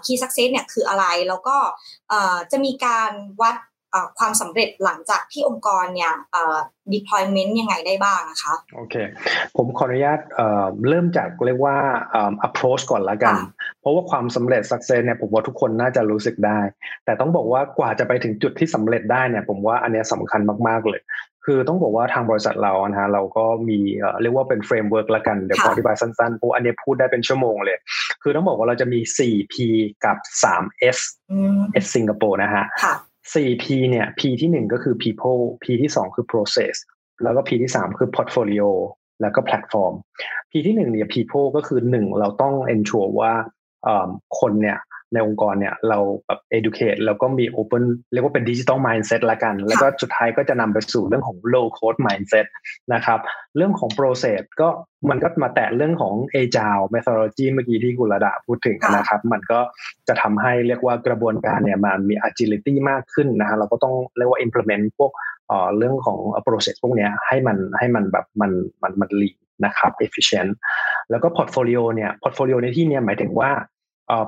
[0.05, 1.57] key success เนี่ยคืออะไร แล้วก็
[2.51, 3.57] จะมีการวัด
[4.19, 6.13] ความสำเร็จหลังจากที่องค์กรเนี่ย
[6.93, 8.95] deployment ยังไงได้บ้างนะคะโอเค
[9.57, 10.21] ผมขออนุญาต
[10.89, 11.77] เริ่มจากเรียกว่า
[12.49, 13.35] approach ก่อนละกัน
[13.81, 16.61] เพราะว่าความสำเร็จ success เนี่ยผมว่าทุกคนน่าจะรู้สึกได้
[17.05, 21.03] แต่ต้องบอกว่ากว่าจะไปถึงจุดที่สำเร็จได้เนี่ย ผมว่าอันนี้สำคัญมากๆเลย
[21.47, 23.79] คือต้องบอกว่าทางบริษัทเรานะฮะเราก็มี
[24.23, 27.79] เรียกว่าเป็น framework ละกัน เดี๋ยวขออธิบายสั้นๆเพราะอันนี้พูดได้เป็นชั่วโมงเลย
[28.23, 29.55] คือต้องบอกว่าเราจะมี 4P
[30.05, 30.99] กับ 3S
[31.83, 32.65] S สิงคโปร์นะฮะ
[33.33, 36.75] 4P เนี่ย P ที่หนึ่งก็คือ people P ที่สองคือ process
[37.23, 38.69] แล้วก็ P ที่สามคือ portfolio
[39.21, 39.95] แล้วก็ platform
[40.51, 43.33] P ที่หนึ่งเนี่ย people ก็คือหนึ่งเราต้อง ensure ว่า
[44.41, 44.79] คนเนี่ย
[45.13, 52.47] ในองค์กรเนี่ยเราแบบ educate แล้วก็มี open เรียกว่าเป็น digital mindset ละกัน แล้วก็สุดท้ายก็จะนำไปสู่เรื่องของ low code mindset
[52.95, 53.19] นะครับ
[53.57, 54.69] เรื่องของ process ก็
[55.11, 59.61] มันก็มาแตะเรื่องของ agile methodology เมื่อกี้ที่กุลดาพูดถึงนะครับ มันก็
[60.09, 65.13] จะทำให้เรียกว่ากระบวนการเนี่ยมันมี agility มากขึ้นนะฮะเราก็ต้องเรียกว่า implement พวก
[65.77, 68.51] เรื่องของ process พวกนี้ให้มันให้มันแบบมัน
[68.83, 69.31] มันมันลี
[69.65, 70.51] นะครับ efficient
[71.11, 73.51] แล้วก็ portfolio เนี่ย portfolio ในที่นี้หมายถึงว่า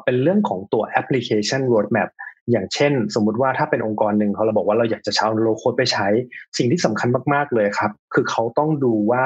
[0.05, 2.11] เป็นเรื่องของตัวแอปพลิเคชัน roadmap
[2.51, 6.09] อย่างเช่น สมมุติว่าถ้าเป็นองค์กรหนึ่งเขาเราบอกว่าเราอยากจะใช้โลโคดไปใช้
[6.59, 9.25] สิ่งที่สำคัญมากๆเลยครับ คือเขาต้องดูว่า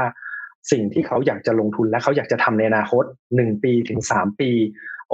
[0.72, 3.04] สิ่งที่เขาอยากจะลงทุนและเขาอยากจะทำในอนาคต
[3.36, 4.50] หนึ่งปีถึงสามปี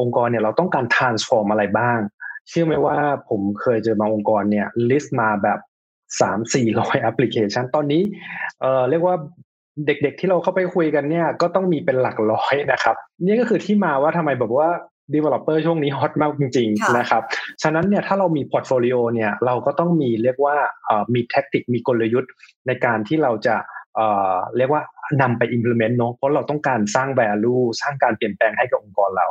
[0.00, 1.98] องค์กรเนี่ยเราต้องการ transform อะไรบ้าง
[2.48, 2.96] เชื่อไหมว่า
[3.28, 5.58] ผมเคยเจอบางองค์กรเนี่ย list มาแบบ
[6.20, 8.02] สามสี่ร้อยแอปพลิเคชัน ตอนนี้
[8.60, 9.16] เอ่อเรียกว่า
[9.86, 14.68] เด็กๆที่เราเข้าไปคุยกันเนี่ยก็ต้องมีเป็นหลักร้อยนะครับ นี่ก็คือที่มาว่าทำไมแบบว่า
[15.14, 17.22] developer ช่วงนี้ hot มากจริงๆนะครับ
[17.62, 20.56] ฉะนั้นเนี่ยถ้าเรามี portfolio เนี่ยเราก็ต้องมีเรียกว่า
[21.14, 22.30] มี tactic มีกลยุทธ์
[22.66, 23.56] ในการที่เราจะ
[24.56, 24.82] เรียกว่า
[25.22, 29.26] นำไป implement เนาะเพราะเราต้องการสร้าง value สร้างการเปลี่ยนแปลงให้กับองค์กรเรา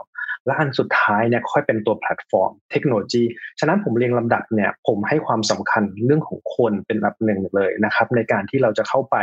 [0.45, 3.23] และอันสุดท้ายเนี่ยค่อยเป็นตัวแพลตฟอร์มเทคโนโลยี
[3.59, 9.15] ฉะนั้นผมเรียงลำดับเนี่ยผมให้ความสำคัญเรื่องของคนเป็นอันดับหนึ่งเลยนะครับ ในการที่เราจะเข้าไป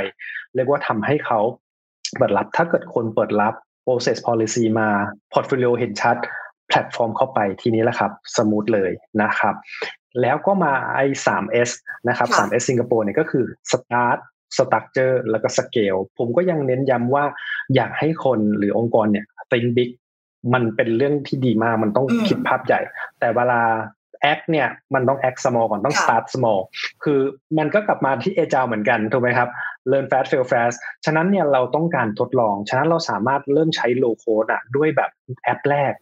[0.55, 1.41] เรียกว่าทำให้เขา
[2.17, 3.55] เปิดรับถ้าเกิดคนเปิดรับ
[3.87, 4.89] process policy มา
[5.33, 6.17] portfolio เห็นชัด
[6.69, 8.91] แพลตฟอร์มเข้าไปทีนี้แหละครับ smooth เลย
[9.23, 9.55] นะครับ
[10.21, 11.71] แล้วก็มาไอ้ 3S
[12.09, 14.19] นะครับ 3S สิงคโปร์เนี่ยก็คือ start
[14.57, 17.25] structure แล้วก็สเกลผมก็ยังเน้นย้ำว่า
[17.75, 19.91] อยากให้คนหรือองค์กรเนี่ย think big
[20.55, 22.81] มันเป็นเรื่องที่ดีมากมันต้องคิดภาพใหญ่
[23.19, 23.63] แต่เวลา
[24.23, 26.61] act เนี่ยมันต้องแอค small ก่อนต้อง start small
[27.05, 27.21] คือ
[27.59, 29.49] มันก็กลับมาที่ agile เหมือนกันถูกไหมครับ
[29.91, 35.11] learn fast fail fast ฉะนั้นเนี่ยเราต้องการทดลอง ฉะนั้นเราสามารถเริ่มใช้ low code อะด้วยแบบ
[35.45, 35.93] แอปแรก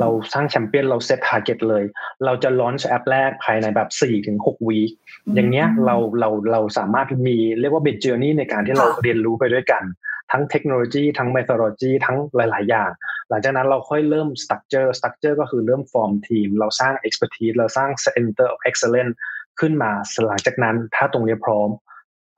[0.00, 1.84] เราสร้างแชมเปี้ยนเรา set target เลย
[2.24, 4.90] เราจะ launch แอปแรกภายในแบบ4ถึง6 week
[5.34, 9.84] อย่างเงี้ยเราเราเราสามารถมีเรียกว่าเป็น journey ในการที่เราเรียนรู้ไปด้วยกัน
[10.32, 12.90] ทั้งเทคโนโลยีทั้งเมท h โลจีทั้งหลาย ๆ อย่าง
[13.28, 19.08] หลังจากนั้นเราค่อยเริ่ม structure structure ก็คือเริ่มฟอร์มทีม เราสร้าง expert เราสร้าง center excellence
[19.60, 19.90] ขึ้นมา
[20.26, 21.68] หลังจากนั้นถ้าตรงนี้พร้อม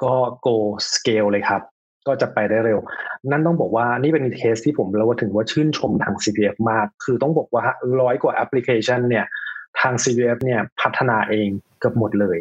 [0.03, 0.15] ก็
[0.47, 0.57] go
[0.93, 1.63] scale เลยครับ
[2.07, 2.79] ก็จะไปได้เร็ว
[3.31, 7.65] นั่นต้องบอกว่านี่เป็นเคสที่ผมแล้วว่าถึงว่าชื่นชมทาง CPF มาก คือต้องบอกว่า
[8.01, 9.25] ร้อยกว่าแอปพลิเคชันเนี่ย
[9.81, 11.49] ทาง CPF เนี่ยพัฒนาเอง
[11.81, 12.39] เกือบหมดเลย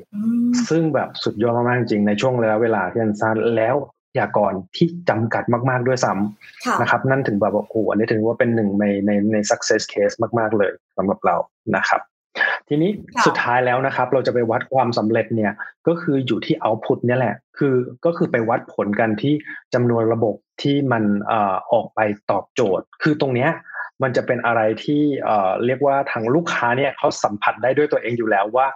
[0.69, 3.75] ซึ่งแบบสุดยอดมากๆจริงในช่วงระยะเวลาที่สั้นแล้ว
[4.19, 11.35] ยากรที่จำกัดมาก ๆด้วยซ้ำนะครับ นั่นถึงแบบว่าโอ้อันนี้ถึงว่าเป็นหนึ่งในในใน success case มาก ๆเลยสำหรับเรา
[11.75, 12.01] นะครับ
[12.69, 12.91] ทีนี้
[13.25, 15.53] สุดท้ายแล้วนะครับ เราจะไปวัดความสำเร็จเนี่ย
[15.87, 19.33] ก็คืออยู่ที่เอาพุตเนี่ยแหละ คือก็คือไปวัดผลกันที่
[19.73, 21.03] จำนวนระบบที่มัน
[21.73, 21.99] ออกไป
[22.31, 23.51] ตอบโจทย์ คือตรงเนี้ย
[24.03, 25.01] มันจะเป็นอะไรที่
[25.65, 28.67] เรียกว่าทางลูกค้าเนี่ยเขาสัมผัสได้ด้วยตัวเองอยู่แล้วว่า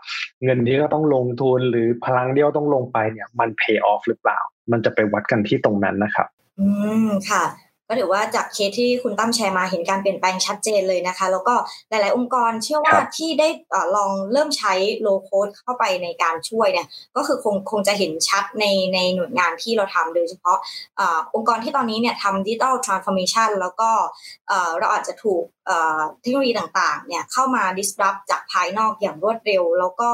[0.44, 4.40] เงินที่เขาต้องลงทุนหรือพลังที่เขาต้องลงไปเนี่ยมัน pay off หรือเปล่า
[4.72, 6.28] มันจะไปวัดกันที่ตรงนั้นนะครับ
[6.60, 6.68] อื
[7.08, 7.44] มค่ะ
[7.90, 11.56] ก็ถือว่าจากเคสที่คุณตั้มแชร์มาเห็นการเปลี่ยนแปลงชัดเจนเลยนะคะ แล้วก็
[11.90, 13.48] หลาย ๆ องค์กรเชื่อว่าที่ได้
[13.96, 20.58] ลองเริ่มใช้ low code เข้าไปในการช่วยเนี่ยก็คือคงคงจะเห็นชัดในในหน่วยงานที่เราทำโดยเฉพาะ
[21.00, 21.02] อ
[21.36, 23.90] องค์กรที่ตอนนี้เนี่ยทำ digital transformation แล้วก็
[24.80, 25.44] เราอาจจะถูก
[26.22, 30.09] เทคโนโลยีต่างๆเนี่ยเข้ามา disrupt จากภายนอกอย่างรวดเร็ว แล้วก็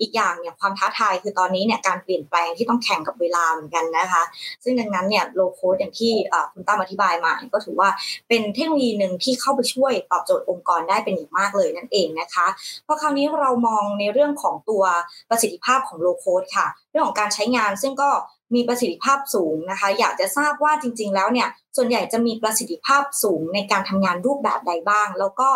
[0.00, 4.22] อีกอย่างเนี่ยความท้าทายคือตอนนี้เนี่ยการเปลี่ยนแปลงที่ต้องแข่งกับเวลาเหมือนกันนะคะ
[4.64, 6.12] ซึ่งดังนั้นเนี่ยโลโคดอย่างที่
[6.52, 7.88] คุณตั้มอธิบายมา ก็ถือว่า
[8.28, 12.46] เป็นเทคโนโลยีหนึ่งที่เข้าไปช่วยตอบโจทย์องค์กรได้เป็นอย่างมากเลยนั่นเองนะคะ
[12.84, 14.84] เพราะคราวนี้เรามองในเรื่องของตัว
[15.30, 18.10] ประสิทธิภาพของโลโคดค่ะ เรื่องของการใช้งานซึ่งก็
[18.54, 25.50] มีประสิทธิภาพสูงนะคะ อยากจะทราบว่าจริง ๆ แล้วเนี่ยส่วนใหญ่จะมีประสิทธิภาพสูงในการทำงานรูปแบบใดบ้าง แล้วก็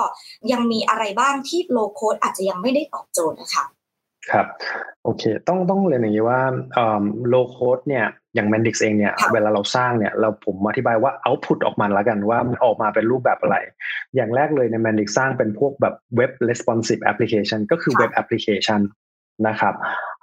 [0.53, 3.65] ยังมีอะไรบ้างที่โลโคดอาจจะยังไม่ได้ตอบโจทย์นะคะ
[4.31, 4.47] ครับ
[5.05, 6.41] โอเคต้องต้องเรียนอย่างนี้ว่า
[7.29, 13.57] โลโคดเนี่ยอย่าง Mendix เองเนี่ยเวลาเราสร้างเนี่ยเราผมอธิบายว่าเอาพุตออกมาแล้วกันว่ามันออกมาเป็นรูปแบบอะไร
[14.17, 18.81] อย่างแรกเลยใน Mendix สร้างเป็นพวกแบบ Web Responsive Application ก็คือ Web Application
[19.49, 19.75] นะครับ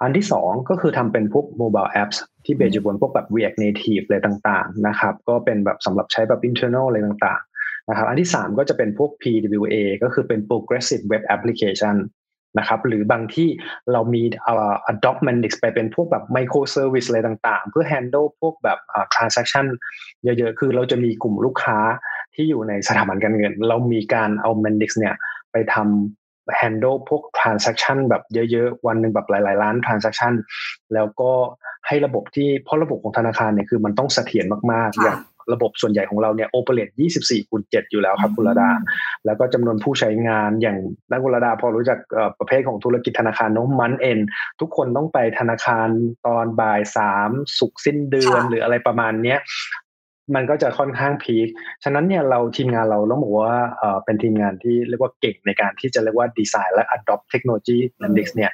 [0.02, 11.22] อันที่สองก็คือทำเป็นพวก mobile apps ที่เบสอยู่บนพวกแบบ React Native อะไรต่างๆนะครับ ก็เป็นแบบสำหรับใช้แบบ internal อะไรต่างๆนะครับ อันที่สามก็จะเป็นพวก PWA ก็คือเป็น progressive web
[11.34, 11.96] application
[12.58, 13.48] นะครับหรือบางที่
[13.92, 18.78] เรามีเอ่อ adopt Mendix ไปเป็นพวกแบบ micro service อะไรต่างๆ เพื่อ handle พวกแบบ
[19.14, 19.66] transaction
[20.24, 21.78] เยอะๆ คือเราจะมีกลุ่มลูกค้า
[22.34, 25.14] ที่อยู่ในสถาบันการเงิน เรามีการเอา Mendix เนี่ย
[25.52, 26.27] ไปทำ
[26.60, 30.32] handle พวก transaction แบบเยอะๆ วันหนึ่งแบบหลายๆล้าน transaction
[30.94, 31.30] แล้วก็
[31.86, 35.18] ให้ระบบที่เพราะระบบของธนาคารเนี่ยคือมันต้องเสถียรมากๆ อย่าง
[35.54, 36.88] ระบบส่วนใหญ่ของเราเนี่ยโอเปเรต
[37.20, 38.70] 24คูณ7อยู่แล้วครับคุณระดา
[39.26, 40.78] แล้วก็จำนวนผู้ใช้งานอย่าง
[41.10, 41.98] นักกุลดาพอรู้จัก
[42.38, 44.18] ประเภทของธุรกิจธนาคารน้องมันเอ็น
[44.60, 45.88] ทุกคนต้องไปธนาคาร
[46.26, 49.38] ตอนบ่ายสามสุกสิ้นเดือนหรืออะไรประมาณเนี้ย
[50.34, 51.48] มันก็จะค่อนข้างพีค
[51.84, 58.52] ฉะนั้นเนี่ยเราทีมงานเราต้องบอกว่าเออเป็นทีมงานที่เรียกว่าเก่งในการที่จะเรียกว่าดีไซน์และ adopt เทคโนโลยี Mendix เนี่ย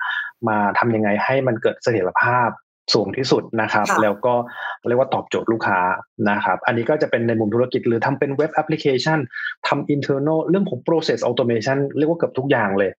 [0.48, 2.50] มาทำยังไงให้มันเกิดเสถียรภาพ
[2.94, 4.34] สูงที่สุดนะครับ แล้วก็
[4.88, 5.80] เรียกว่าตอบโจทย์ลูกค้า
[6.30, 9.18] นะครับ อันนี้ก็จะเป็นในมุมธุรกิจหรือทำเป็นเว็บแอปพลิเคชัน
[9.68, 12.90] ทำ internal เรื่องของ process automation เรียกว่าเกือบทุกอย่างเลย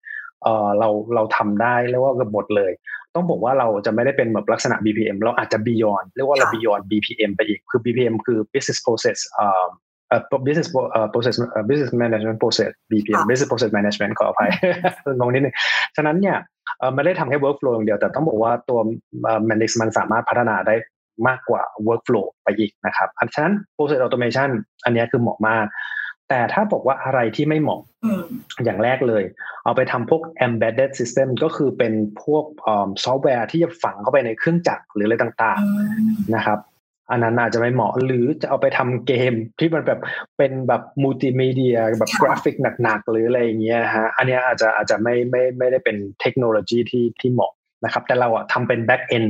[0.43, 2.71] เออเราเราทำได้เรียกว่าเกือบหมดเลย
[3.15, 9.65] ต้องบอกว่าเราจะไม่ได้เป็นแบบลักษณะ BPM เราอาจจะ beyond เรียกว่าเรา beyond BPM ไปอีก คือ BPM คือ business process เอ่อ
[10.45, 10.69] business
[11.13, 11.35] process
[11.69, 14.49] business management process BPM business process management ขออภัย
[15.19, 15.55] งงนิดนึง
[15.95, 16.37] ฉะนั้นเนี่ย
[16.95, 18.79] ไม่ได้ทำแค่ workflow อย่างเดียว แต่ต้องบอกว่าตัว
[19.49, 20.75] Mendix มันสามารถพัฒนาได้
[21.27, 24.49] มากกว่า workflow ไปอีกนะครับ ฉะนั้น process automation
[24.83, 25.65] อันนี้คือเหมาะมาก
[26.29, 27.81] แต่ถ้าบอกว่าอะไรที่ไม่เหมาะ
[28.63, 29.23] อย่างแรกเลย
[29.63, 32.45] เอาไปทำพวก embedded system ก็คือเป็นพวก
[33.03, 36.59] ซอฟต์แวร์ที่จะฝังเข้าไปในเครื่องจักรหรืออะไรต่างๆนะครับ
[37.11, 39.99] อันนั้นอาจจะไม่เหมาะหรือจะเอาไปทำเกมที่มันแบบ
[40.37, 47.53] เป็นแบบมัลติมีเดียแบบกราฟิกหนักๆ หรืออะไรอย่างเงี้ยฮะอันนี้อาจจะอาจจะไม่ไม่ไม่ได้เป็นเทคโนโลยีที่ที่เหมาะ
[47.83, 49.23] นะครับ แต่เราอะทำเป็น back-end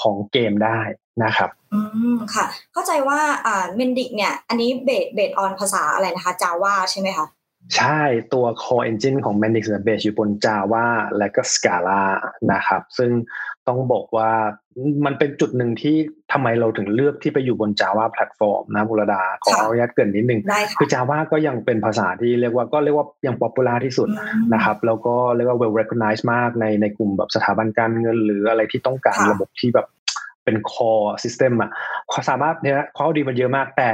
[0.00, 0.78] ของเกมได้
[1.24, 1.80] นะครับ อื
[2.14, 7.26] มค่ะ เข้าใจว่าอ่า Mendix เนี่ย อันนี้ base base on ภาษาอะไรนะคะจาว่าใช่ไหมคะ
[7.76, 8.00] ใช่
[8.34, 10.86] ตัว core engine ของ Mendix base อยู่บน Java
[11.18, 12.02] และก็ Scala
[12.52, 13.10] นะครับ ซึ่ง
[13.68, 14.30] ต้องบอกว่า
[15.06, 15.96] มันเป็นจุดหนึ่งที่
[16.32, 20.40] ทำไมเราถึงเลือกที่ไปอยู่บน Java แพลตฟอร์มนะคุณระดาขออนุญาตเกินนิดนึง
[20.78, 24.08] คือ Java ก็ยังเป็นภาษาที่เรียกว่าก็เรียกว่ายัง popular ที่สุด
[24.54, 29.86] นะครับ แล้วก็เรียกว่า well recognized มากในในกลุ่มแบบสถาบันการเงิน หรืออะไรที่ต้องการระบบที่แบบ
[30.44, 31.70] เป็น core system อะ
[32.28, 33.88] สามารถเนี่ยข้อดีมันเยอะมาก แต่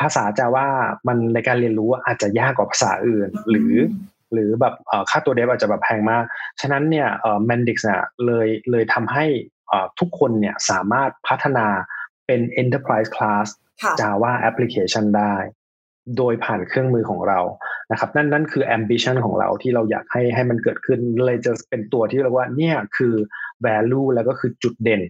[0.00, 0.66] ภาษาจาว่า
[1.08, 3.74] มันในการเรียนรู้อาจจะยากกว่าภาษาอื่น หรือ
[4.32, 4.74] หรือแบบ
[5.10, 6.24] ค่าตัว dev อาจจะแบบแพงมาก
[6.60, 9.24] ฉะนั้นเนี่ยเอ่อ Mendix เนี่ยเลยเลยทำให้
[10.00, 11.66] ทุกคนเนี่ยสามารถพัฒนา
[12.26, 13.46] เป็น enterprise class
[14.00, 15.36] Java application ได้
[16.16, 17.40] โดยผ่านเครื่องมือของเรา
[17.90, 23.14] นะครับนั่นนั่นคือ ambition ของเราที่เราอยากให้ให้มันเกิดขึ้นเลยจะเป็นตัวที่เรียกว่าเนี่ยคือ
[23.66, 25.00] value แล้วก็คือจุดเด่น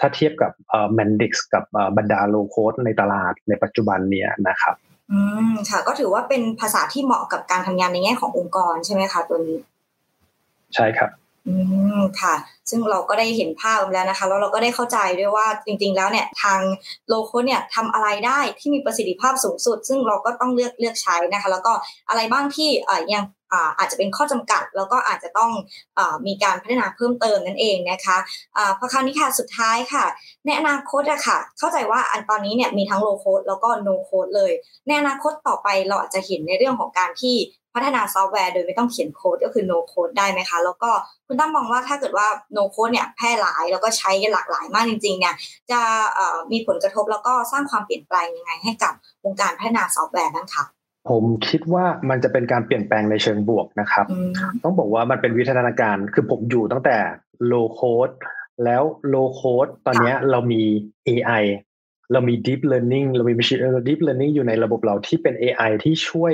[0.00, 1.64] ถ้าเทียบกับเอ่อ Mendix กับ
[1.96, 4.76] บรรดาโลโคดในตลาดในปัจจุบันเนี่ยนะครับ
[5.12, 9.58] อืมค่ะ ก็ถือว่าเป็นภาษาที่เหมาะกับการทำงานในแง่ขององค์กรใช่ไหมคะตัวนี้
[10.74, 11.10] ใช่ครับ
[11.46, 11.54] อื
[11.98, 12.34] มค่ะ
[12.70, 16.60] ซึ่งเราก็ได้เห็นภาพแล้วนะคะ แล้วเราก็ได้เข้าใจด้วยว่าจริง ๆ แล้วเนี่ยทาง
[17.08, 21.72] โลโก้เนี่ยทำอะไรได้ที่มีประสิทธิภาพสูงสุด ซึ่งเราก็ต้องเลือกเลือกใช้นะคะ แล้วก็
[22.08, 23.24] อะไรบ้างที่อ่ายัง
[23.78, 25.50] อาจจะเป็นข้อจำกัด แล้วก็อาจจะต้อง
[25.98, 30.04] อมีการพัฒนาเพิ่มเติมนั่นเองนะคะะพอคราวนี้ค่ะสุดท้ายค่ะ
[30.46, 34.52] ในอนาคตอะค่ะ เข้าใจว่าอันตอนนี้เนี่ยมีทั้งโลโคดแล้วก็โนโคดเลย
[34.86, 37.36] ในอนาคตต่อไปเราอาจจะเห็นในเรื่องของการที่
[37.74, 40.90] พัฒนาซอฟต์แวร์โดยไม่ต้องเขียนโค้ดก็คือ no code ได้ไหมคะ แล้วก็
[41.26, 45.34] คุณตั้มมองว่าถ้าเกิดว่า no code เนี่ยแพร่หลายแล้วก็ใช้กันหลากหลายมากจริง ๆ เนี่ย
[45.70, 45.80] จะ
[46.52, 48.92] มีผลกระทบแล้วก็สร้างความเปลี่ยนแปลงยังไงให้กับ
[49.24, 50.64] วงการพัฒนาซอฟต์แวร์นั้นคะ
[51.10, 54.06] ผมคิดว่ามันจะเป็นการเปลี่ยนแปลงในเชิงบวกนะครับ
[54.64, 56.96] ต้องบอกว่ามันเป็นวิทยาการคือผมอยู่ตั้งแต่
[57.52, 58.14] low code
[58.64, 58.82] แล้ว
[59.14, 60.62] low code ตอนนี้เรามี
[61.08, 61.44] AI
[62.12, 66.32] เรามี deep learning เรามี machine deep learning อยู่ในระบบเราที่เป็น AI ที่ช่วย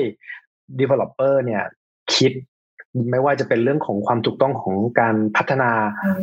[0.81, 1.63] developer เนี่ย
[2.15, 2.33] คิด
[3.11, 5.71] ไม่ว่าจะเป็นเรื่องของความถูกต้องของการพัฒนา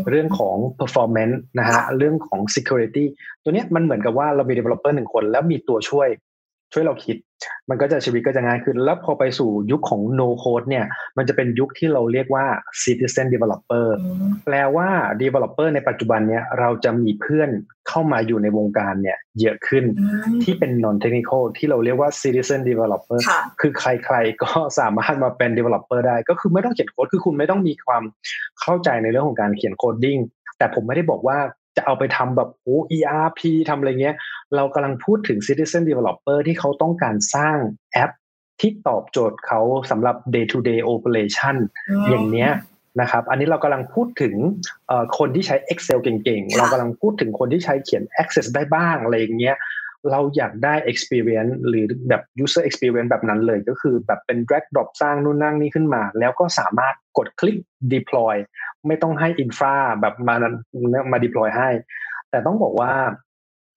[0.10, 3.06] เรื่องของ performance นะฮะเรื่องของ security
[3.44, 6.08] ตัวนี้มันเหมือนกับว่าเรามี developer หนึ่งคน แล้วมีตัวช่วย
[6.74, 7.16] ช่วยเราคิด
[7.70, 10.86] มันก็จะชีวิตก็จะง่ายขึ้น แล้วพอไปสู่ยุคของ no code เนี่ย
[11.18, 12.46] มันจะเป็นยุคที่เราเรียกว่า
[12.84, 13.88] citizen developer
[14.46, 14.90] แปลว่า
[15.22, 17.50] developer ในปัจจุบันเนี่ยเราจะมีเพื่อน
[17.90, 19.84] เข้ามาอยู่ในวงการเนี่ยเยอะขึ้น
[20.44, 23.20] ที่เป็น non technical ที่เราเรียกว่า citizen developer
[23.62, 28.04] คือใครๆก็สามารถมาเป็น developer ได้ ก็คือไม่ต้องเขียนโค้ดคือคุณไม่ต้องมีความ
[28.62, 30.20] เข้าใจในเรื่องของการเขียนโคดดิ้ง
[30.58, 31.38] แต่ผมไม่ได้บอกว่า
[31.78, 34.16] จะเอาไปทำแบบโอ้ ERP ทำอะไรเงี้ย
[34.56, 37.58] เรากำลังพูดถึง citizen developer ที่เขาต้องการสร้าง
[37.94, 38.12] แอป
[38.62, 39.60] ที่ตอบโจทย์เขา
[39.92, 41.56] สำหรับ day to day operation
[42.10, 42.52] อย่างเนี้ย
[43.02, 44.36] นะครับอันนี้เรากำลังพูดถึง
[45.18, 49.58] คนที่ใช้ Excel เก่งๆ เรากำลังพูดถึงคนที่ใช้เขียน Access ได้บ้างอะไรอย่างเงี้ย
[50.12, 57.58] เราอยากได้ experience หรือแบบ user experience แบบนั้นเลยก็คือแบบเป็น drag drop สร้างนู่นนั่งนี่ขึ้นมา แล้วก็สามารถกดคลิก
[57.94, 58.36] deploy
[58.88, 60.36] ไม่ต้องให้อินฟราแบบมา
[61.12, 61.70] มา deploy ให้
[62.30, 62.92] แต่ต้องบอกว่า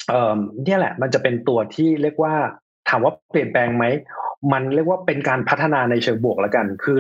[0.08, 2.34] เอ่อเนี่ยแหละ มันจะเป็นตัวที่เรียกว่า
[2.88, 3.84] ถามว่าเปลี่ยนแปลงไหม
[4.52, 6.98] มันเรียกว่าเป็นการพัฒนาในเชิงบวกแล้วกัน คือ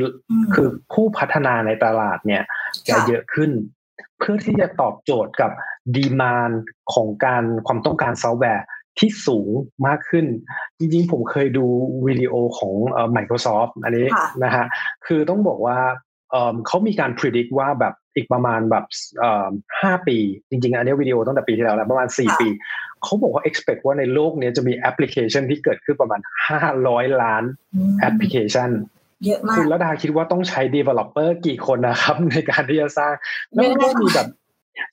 [0.54, 2.42] คือผู้พัฒนาในตลาดเนี่ย
[2.88, 3.50] จะเยอะขึ้น
[4.18, 5.50] เพื่อที่จะตอบโจทย์กับ
[5.96, 6.50] demand
[6.92, 8.64] ของการความต้องการซอฟต์แวร์
[8.98, 9.48] ที่สูง
[9.86, 10.26] มากขึ้น
[10.78, 11.66] จริงๆ ผมเคยดู
[12.06, 14.06] วิดีโอของเอ่อ Microsoft อันนี้
[14.44, 14.64] นะฮะ
[15.06, 15.78] คือต้องบอกว่า
[16.66, 18.84] เขามีการ predict ว่าแบบอีกประมาณแบบ
[19.80, 20.18] ห้าปี
[20.50, 22.48] จริง ๆ อันนี้วิดีโอตั้งแต่ปีที่แล้วแล้วประมาณสี่ปี
[23.02, 27.42] เขาบอกว่า expect ว่าในโลกนี้จะมีแอปพลิเคชันที่เกิดขึ้นประมาณห้าร้อยล้าน
[28.00, 28.70] แอปพลิเคชัน
[29.24, 33.14] เยอะมากคุณระดาคิดว่าต้องใช้ developer กี่คนนะครับ ในการที่จะสร้าง
[33.54, 34.28] แล้วก็มีแบบ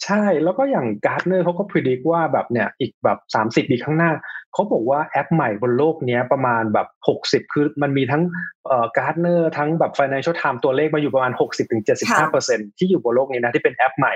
[0.06, 4.12] ใช่แล้วก็อย่าง Gartner เขาก็ predict ว่าแบบเนี่ยอีกแบบสามสิบปีข้างหน้า
[4.54, 8.22] เขาบอกว่าแอปใหม่บนโลกนี้ประมาณแบบหกสิบคือมันมีทั้ง
[8.68, 14.14] เอ่อ Gartner ทั้งแบบ Financial Times ตัวเลขมาอยู่ประมาณหกสิบถึงเจ็ดสิบห้าเปอร์เซ็นที่อยู่บนโลกนี้นะที่เป็นแอปใหม่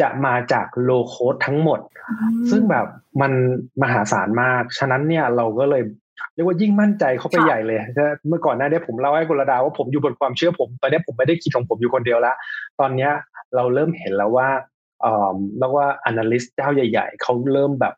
[0.00, 1.80] จะมาจากโลโคดทั้งหมด
[2.50, 2.86] ซึ่งแบบ
[3.20, 3.32] มัน
[3.82, 5.82] มหาศาลมาก ฉะนั้นเนี่ยเราก็เลย
[6.34, 7.78] เรียกว่ายิ่งมั่นใจเขาไปใหญ่เลย
[8.28, 12.36] เมื่อก่อนหน้านี้ผมเล่าให้กุลดาว่าผมอยู่บนความเชื่อผมตอนนี้ผมไม่ได้คิดของผมอยู่คนเดียวแล้ว
[12.80, 13.12] ตอนเนี้ย
[13.56, 14.48] เราเริ่มเห็นแล้วว่า
[15.00, 17.94] เอ่อแล้วว่า analyst เจ้าใหญ่ ๆเขาเริ่มแบบ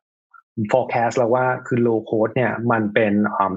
[0.70, 3.12] forecast แล้วว่าคือ low code เนี่ยมันเป็น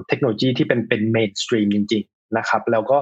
[0.08, 2.98] เทคโนโลยีที่เป็นเป็น mainstream จริง ๆ นะครับ แล้วก็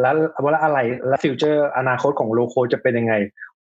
[0.00, 0.14] แล้ว
[0.44, 0.78] ว่าอะไร
[1.08, 3.14] แล้ว future อนาคตของ low code จะเป็นยังไง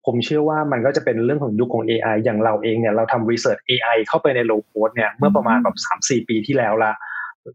[0.05, 6.91] ผมเชื่อว่ามันก็จะเป็นเรื่องของยุคของ AI อย่างเราเองเนี่ยเราทำ research AI เข้าไปใน low code เนี่ยเมื่อประมาณแบบสามสี่ปีที่แล้วละ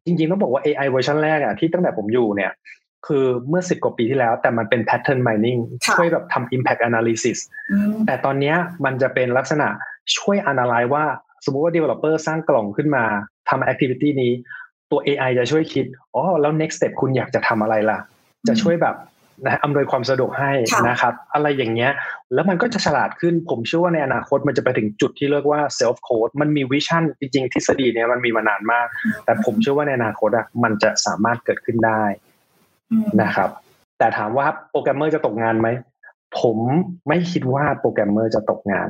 [0.04, 2.50] จริงๆต้องบอกว่า AI เวอร์ชันแรกอะที่ตั้งแต่ผมอยู่เนี่ย
[3.06, 5.60] คือเมื่อสิบกว่าปีที่แล้ว แต่มันเป็น pattern mining
[5.94, 7.38] ช่วยแบบทำ impact analysis
[8.06, 9.68] แต่ตอนนี้มันจะเป็นลักษณะ
[10.16, 11.04] ช่วย analyze ว่า
[11.44, 13.04] สมมติว่า developer สร้างกล่องขึ้นมา
[13.48, 14.32] ทำ activity นี้
[14.90, 15.84] ตัว AI จะช่วยคิด
[16.14, 17.98] อ๋อแล้ว next step คุณอยากจะทำอะไรล่ะ
[18.48, 18.96] จะช่วยแบบ
[19.44, 20.52] นะอำนวยความสะดวกให้
[20.88, 21.92] นะครับ อะไรอย่างเงี้ย
[22.34, 28.86] แล้วมันก็จะฉลาดขึ้นผมเชื่อว่าในอนาคตมันจะไปถึงจุดที่เรียกว่า self code มันมีวิชั่นจริงๆทฤษฎีเนี้ยมันมีมานานมาก
[29.24, 32.04] แต่ผมเชื่อว่าในอนาคตอะมันจะสามารถเกิดขึ้นได้
[33.22, 33.50] นะครับ
[33.98, 35.68] แต่ถามว่าโปรแกรมเมอร์จะตกงานไหม
[36.40, 36.58] ผม
[37.08, 38.88] ไม่คิดว่าโปรแกรมเมอร์จะตกงาน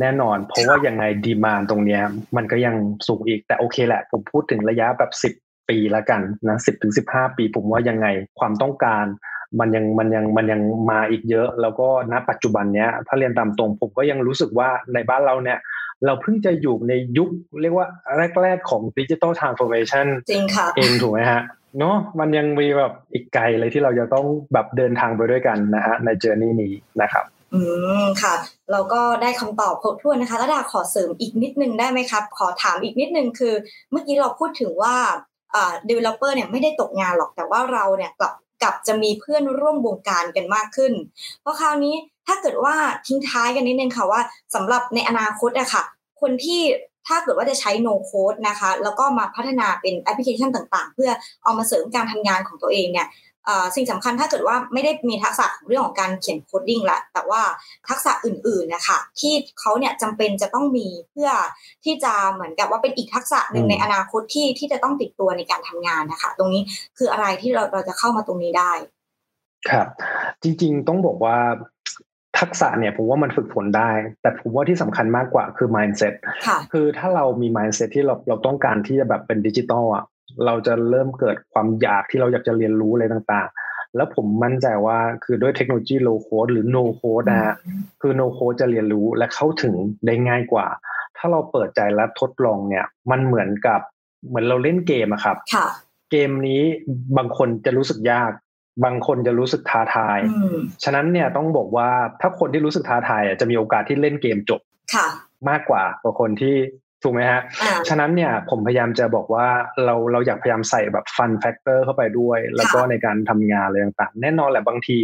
[0.00, 2.02] แน่นอน เพราะว่ายังไง demand ตรงเนี้ย
[2.36, 2.74] มันก็ยัง
[3.08, 5.34] สูงอีกแต่โอเคแหละ ผมพูดถึงระยะแบบสิบ
[5.68, 8.06] ปีละกันนะสิบถึงสิบห้าปี ผมว่ายังไง
[8.38, 9.04] ความต้องการ
[9.60, 10.60] มันยังมันยังมันยัง
[10.90, 15.58] มาอีกเยอะ แล้วก็ณปัจจุบันเนี้ยถ้าเรียนตามตรง ผมก็ยังรู้สึกว่าในบ้านเราเนี่ย
[16.06, 17.28] เราเพิ่งจะอยู่ในยุค
[17.62, 17.86] เรียกว่า
[18.42, 21.42] แรก ๆ ของ digital transformation จริงค่ะเองถูกไหมฮะ
[21.78, 27.60] เนาะมันยังมีแบบอีกไกลเลยที่เราจะต้องแบบเดินทางไปด้วยกันนะฮะใน journey นี้นะครับ อื
[28.02, 28.34] มค่ะ
[28.70, 33.54] เราก็ได้คำตอบครบถ้วนนะคะแล้วดาขอเสริมอีกนิดนึงได้ไหมครับ ขอถามอีกนิดนึงคือ
[33.90, 34.96] เมื่อกี้เราพูดถึงว่า
[35.54, 40.92] อ่า developer เนี่ยไม่ได้ตกงานหรอกแต่ว่าเราเนี่ยกลับกับจะมีเพื่อนร่วมวงการกันมากขึ้น
[41.40, 41.94] เพราะคราวนี้
[42.26, 42.74] ถ้าเกิดว่า
[43.06, 44.20] ทิ้งท้ายกันนิดนึงค่ะว่า
[44.54, 45.82] สำหรับในอนาคตอะค่ะ
[46.20, 46.60] คนที่
[47.06, 51.10] ถ้าเกิดว่าจะใช้ no code นะคะ แล้วก็มาพัฒนาเป็นแอปพลิเคชันต่างๆ เพื่อ
[51.44, 53.08] เอามาเสริมการทำงานของตัวเองเนี่ย
[53.76, 57.42] สิ่งสำคัญถ้าเกิดว่าไม่ได้มีทักษะเรื่องของการเขียน coding ละแต่ว่า
[57.88, 61.30] ทักษะอื่นๆนะคะที่เขาเนี่ยจำเป็นจะต้องมีเพื่อ
[61.84, 66.62] ที่จะเหมือนกับว่าเป็นอีกทักษะหนึ่งในอนาคตที่ที่จะต้องติดตัวในการทำงานนะคะ ตรงนี้
[66.98, 68.72] คืออะไรที่เราเราจะเข้ามาตรงนี้ได้
[69.68, 69.86] ครับ
[70.42, 71.36] จริง ๆ ต้องบอกว่า
[72.38, 73.90] ทักษะเนี่ยผมว่ามันฝึกฝนได้
[74.22, 76.14] แต่ผมว่าที่สำคัญมากกว่าคือ mindset
[76.72, 80.04] คือถ้าเรามี mindset ที่เราเราต้องการที่จะแบบเป็นดิจิตอลอะ
[80.46, 87.54] เราจะเริ่มเกิดความอยากที่เราอยากจะเรียนรู้อะไรต่างๆ แล้วผมมั่นใจว่าคือด้วยเทคโนโลยี low code หรือ no code นะฮะ
[88.02, 89.74] คือ no code จะเรียนรู้และเข้าถึง
[90.06, 90.66] ได้ง่ายกว่า
[91.16, 93.80] ถ้าเราเปิดใจและทดลองเนี่ย มันเหมือนกับ
[94.28, 95.36] เหมือนเราเล่นเกมอะครับ
[96.10, 96.62] เกมนี้
[97.16, 98.30] บางคนจะรู้สึกยาก
[98.84, 100.18] บางคนจะรู้สึกท้าทาย
[100.84, 101.88] ฉะนั้นเนี่ยต้องบอกว่า
[102.20, 104.60] ถ้าคนที่รู้สึกท้าทายจะมีโอกาสที่เล่นเกมจบ
[105.48, 106.56] มากกว่ากว่าคนที่
[107.02, 107.40] ถูกไหมฮะ
[107.88, 109.46] ฉะนั้นเนี่ยผมพยายามจะบอกว่า
[109.84, 114.98] เราเราอยากพยายามใส่แบบฟันแฟกเตอร์เข้าไปด้วย แล้วก็ในการทำงานอะไรต่างๆ แน่นอนแหละบางที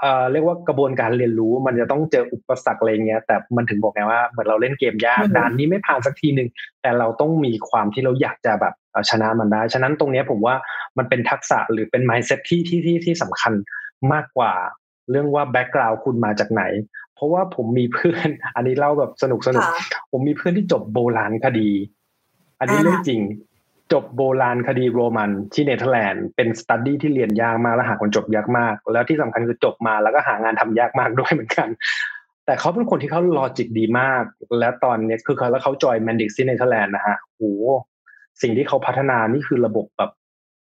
[0.00, 6.48] เอ่อเรียกว่ากระบวนการเรียนรู้มันจะต้องเจออุปสรรคอะไรเงี้ยแต่มันถึงบอกไงว่าเหมือนเราเล่นเกมยากด่านนี้ไม่ผ่านสักทีหนึ่ง
[6.82, 8.74] แต่เราต้องมีความที่เราอยากจะแบบ
[9.10, 10.54] ชนะมันได้ ฉะนั้นตรงนี้ผมว่า
[10.98, 13.52] มันเป็นทักษะหรือเป็น mindset ที่ที่ที่ที่สำคัญ
[14.12, 14.52] มากกว่า
[15.10, 16.62] เรื่องว่า background คุณมาจากไหน
[17.14, 19.66] เพราะว่าผมมีเพื่อน อันนี้เล่าแบบสนุกสนุก
[20.12, 21.70] ผมมีเพื่อนที่จบโบราณคดี
[22.60, 23.20] อันนี้เรื่องจริง
[23.92, 31.68] จบโบราณคดีโรมันที่เนเธอร์แลนด์เป็น study ที่เรียนยากมากและหาคนจบยากมาก แล้วที่สำคัญคือจบมาแล้วก็หางานทำยากมากด้วยเหมือนกัน
[32.46, 34.24] แต่เขาเป็นคนที่เขา logic ดีมาก
[34.58, 37.52] และตอนนี้คือเขาแล้วเขา join Mendix ที่เนเธอร์แลนด์นะฮะโอ้
[38.42, 40.10] สิ่งที่เขาพัฒนานี่คือระบบแบบ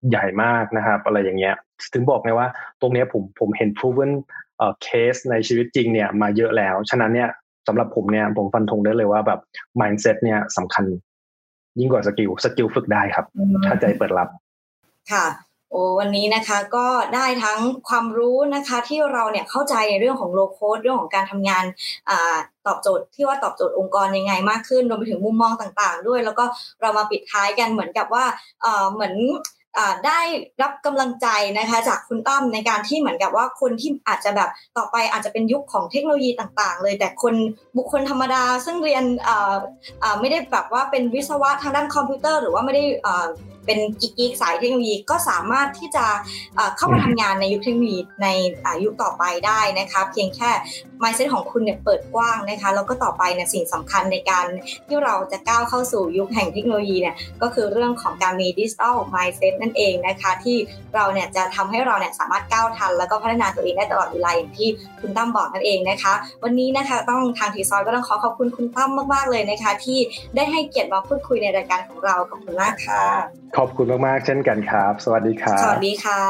[0.09, 1.55] ใหญ่มากนะครับ อะไรอย่างเงี้ย
[1.93, 2.47] ถึงบอกไงว่า
[2.81, 4.11] ตรงนี้ผมผมเห็น proven
[4.57, 7.29] เอ่อเคสในชีวิตจริงเนี่ยมาเยอะแล้ว ฉะนั้นเนี่ย
[7.67, 9.39] สำหรับผมเนี่ยผมฟันธงได้เลยว่าแบบ
[9.81, 10.85] mindset เนี่ยสำคัญ
[11.79, 13.25] ยิ่งกว่า skill skill ฝึกได้ครับ
[13.65, 14.29] ถ้าใจเปิดรับ
[15.11, 15.25] ค่ะ
[15.71, 17.59] โอ้วันนี้นะคะก็ได้ทั้ง
[17.89, 21.63] ความรู้นะคะที่เราเนี่ยเข้าใจในเรื่องของ low-code เรื่องของการทำงาน
[22.09, 22.11] อ
[22.67, 26.45] ตอบโจทย์ที่ว่าตอบโจทย์องค์กรยังไงมากขึ้นรวมไปถึงมุมมองต่างๆ ด้วย แล้วก็
[26.81, 28.25] เรามาปิดท้ายกันเหมือนกับว่า
[28.91, 29.15] เหมือน
[30.05, 30.19] ได้
[30.61, 37.33] รับกำลังใจนะคะจากคุณตั้มในการที่เหมือนกับว่าคนที่อาจจะแบบต่อไปอาจจะเป็นยุคของเทคโนโลยีต่าง ๆ เลย แต่คน
[37.77, 39.03] บุคคลธรรมดา ซึ่งเรียน
[40.19, 42.83] ไม่ได้แบบว่าเป็นวิศวะทางด้านคอมพิวเตอร์ หรือว่าไม่ได้
[43.65, 46.05] เป็นกิ๊กสายเทคโนโลยีก็สามารถที่จะ
[46.77, 48.27] เข้ามาทำงานในยุคเทคโนโลยีใน
[48.83, 50.49] ยุคต่อไปได้นะคะเพียงแค่
[51.01, 54.45] mindset ของคุณเนี่ยเปิดกว้างนะคะแล้วก็ต่อไปเนี่ยสิ่งสำคัญในการ
[54.87, 60.57] ที่เราจะก้าวเข้าสู่ยุคแห่งเทคโนโลยีเนี่ยก็คือเรื่องของการมีดิจิทัล mindset นั่นเองนะคะที่
[60.95, 69.99] เราเนี่ยจะทำให้เราเนี่ยสามารถก้าวทัน แล้วก็พัฒนาตัวเองได้ตลอดเวลาอย่างที่คุณตั้มบอกนั่นเองนะคะ วันนี้นะคะต้องทางทีซอยก็ต้องขอขอบคุณคุณตั้มมากๆเลยนะคะ ที่
[70.35, 73.01] ได้ให้เกียรติมาพูดคุยในรายการของเราขอบคุณมากค่ะ
[73.57, 76.23] ขอบคุณมากๆเช่นกันครับ สวัสดีครับ สวัสดีค่ะ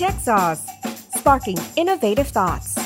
[0.00, 0.64] Tech Sauce
[1.16, 2.81] Sparking Innovative Thoughts